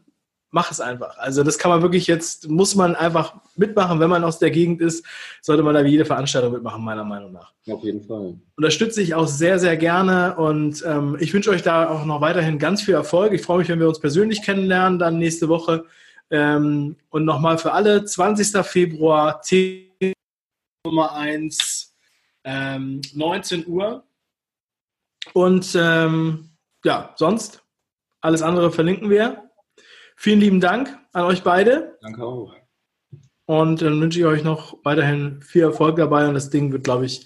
mach 0.51 0.71
es 0.71 0.81
einfach. 0.81 1.17
Also 1.17 1.43
das 1.43 1.57
kann 1.57 1.71
man 1.71 1.81
wirklich 1.81 2.07
jetzt, 2.07 2.49
muss 2.49 2.75
man 2.75 2.95
einfach 2.95 3.35
mitmachen, 3.55 3.99
wenn 3.99 4.09
man 4.09 4.23
aus 4.23 4.39
der 4.39 4.51
Gegend 4.51 4.81
ist, 4.81 5.05
sollte 5.41 5.63
man 5.63 5.73
da 5.73 5.83
wie 5.83 5.89
jede 5.89 6.05
Veranstaltung 6.05 6.53
mitmachen, 6.53 6.83
meiner 6.83 7.03
Meinung 7.03 7.31
nach. 7.31 7.53
Auf 7.67 7.83
jeden 7.83 8.03
Fall. 8.03 8.35
Unterstütze 8.57 9.01
ich 9.01 9.13
auch 9.13 9.27
sehr, 9.27 9.59
sehr 9.59 9.77
gerne 9.77 10.35
und 10.35 10.83
ähm, 10.85 11.17
ich 11.19 11.33
wünsche 11.33 11.51
euch 11.51 11.61
da 11.61 11.89
auch 11.89 12.05
noch 12.05 12.21
weiterhin 12.21 12.59
ganz 12.59 12.81
viel 12.81 12.95
Erfolg. 12.95 13.33
Ich 13.33 13.41
freue 13.41 13.59
mich, 13.59 13.69
wenn 13.69 13.79
wir 13.79 13.87
uns 13.87 13.99
persönlich 13.99 14.41
kennenlernen, 14.41 14.99
dann 14.99 15.17
nächste 15.17 15.47
Woche. 15.47 15.85
Ähm, 16.31 16.95
und 17.09 17.25
nochmal 17.25 17.57
für 17.57 17.73
alle, 17.73 18.05
20. 18.05 18.65
Februar, 18.65 19.41
T 19.41 19.89
Nummer 20.85 21.13
1, 21.15 21.95
ähm, 22.43 23.01
19 23.13 23.67
Uhr. 23.67 24.03
Und 25.33 25.75
ähm, 25.79 26.51
ja, 26.83 27.13
sonst, 27.17 27.63
alles 28.21 28.41
andere 28.41 28.71
verlinken 28.71 29.09
wir. 29.09 29.49
Vielen 30.15 30.39
lieben 30.39 30.59
Dank 30.59 30.97
an 31.13 31.25
euch 31.25 31.43
beide. 31.43 31.97
Danke 32.01 32.23
auch. 32.23 32.55
Und 33.45 33.81
dann 33.81 33.99
wünsche 33.99 34.19
ich 34.19 34.25
euch 34.25 34.43
noch 34.43 34.77
weiterhin 34.83 35.41
viel 35.41 35.63
Erfolg 35.63 35.95
dabei. 35.95 36.27
Und 36.27 36.35
das 36.35 36.49
Ding 36.49 36.71
wird, 36.71 36.83
glaube 36.83 37.05
ich, 37.05 37.25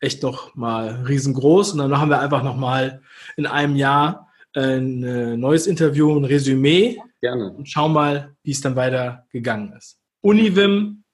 echt 0.00 0.22
noch 0.22 0.54
mal 0.54 1.04
riesengroß. 1.06 1.72
Und 1.72 1.78
dann 1.78 1.90
machen 1.90 2.08
wir 2.08 2.20
einfach 2.20 2.42
noch 2.42 2.56
mal 2.56 3.02
in 3.36 3.46
einem 3.46 3.76
Jahr 3.76 4.28
ein 4.54 5.02
äh, 5.02 5.36
neues 5.36 5.66
Interview, 5.66 6.16
ein 6.16 6.24
Resümee 6.24 6.98
Gerne. 7.20 7.52
und 7.52 7.68
schauen 7.68 7.92
mal, 7.92 8.34
wie 8.42 8.52
es 8.52 8.60
dann 8.60 8.76
weiter 8.76 9.26
gegangen 9.30 9.72
ist. 9.76 9.98
Univim, 10.20 11.04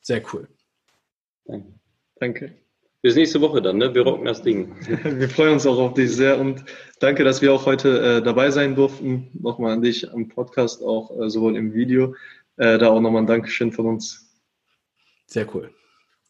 sehr 0.00 0.22
cool. 0.32 0.48
Danke. 1.44 1.74
Danke. 2.16 2.60
Bis 3.02 3.16
nächste 3.16 3.40
Woche 3.40 3.62
dann, 3.62 3.78
ne? 3.78 3.94
Wir 3.94 4.02
rocken 4.02 4.26
das 4.26 4.42
Ding. 4.42 4.74
Wir 5.04 5.28
freuen 5.28 5.54
uns 5.54 5.66
auch 5.66 5.78
auf 5.78 5.94
dich 5.94 6.14
sehr 6.14 6.38
und 6.38 6.64
danke, 6.98 7.24
dass 7.24 7.40
wir 7.40 7.52
auch 7.52 7.64
heute 7.64 8.18
äh, 8.18 8.22
dabei 8.22 8.50
sein 8.50 8.74
durften. 8.74 9.30
Nochmal 9.32 9.72
an 9.72 9.82
dich 9.82 10.12
am 10.12 10.28
Podcast, 10.28 10.82
auch 10.82 11.10
äh, 11.18 11.30
sowohl 11.30 11.56
im 11.56 11.72
Video. 11.72 12.14
Äh, 12.58 12.76
da 12.76 12.88
auch 12.88 13.00
nochmal 13.00 13.22
ein 13.22 13.26
Dankeschön 13.26 13.72
von 13.72 13.86
uns. 13.86 14.30
Sehr 15.26 15.46
cool. 15.54 15.72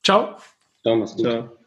Ciao. 0.04 0.36
Ciao, 0.82 0.96
mach's 0.96 1.16
gut. 1.16 1.24
Ciao. 1.24 1.59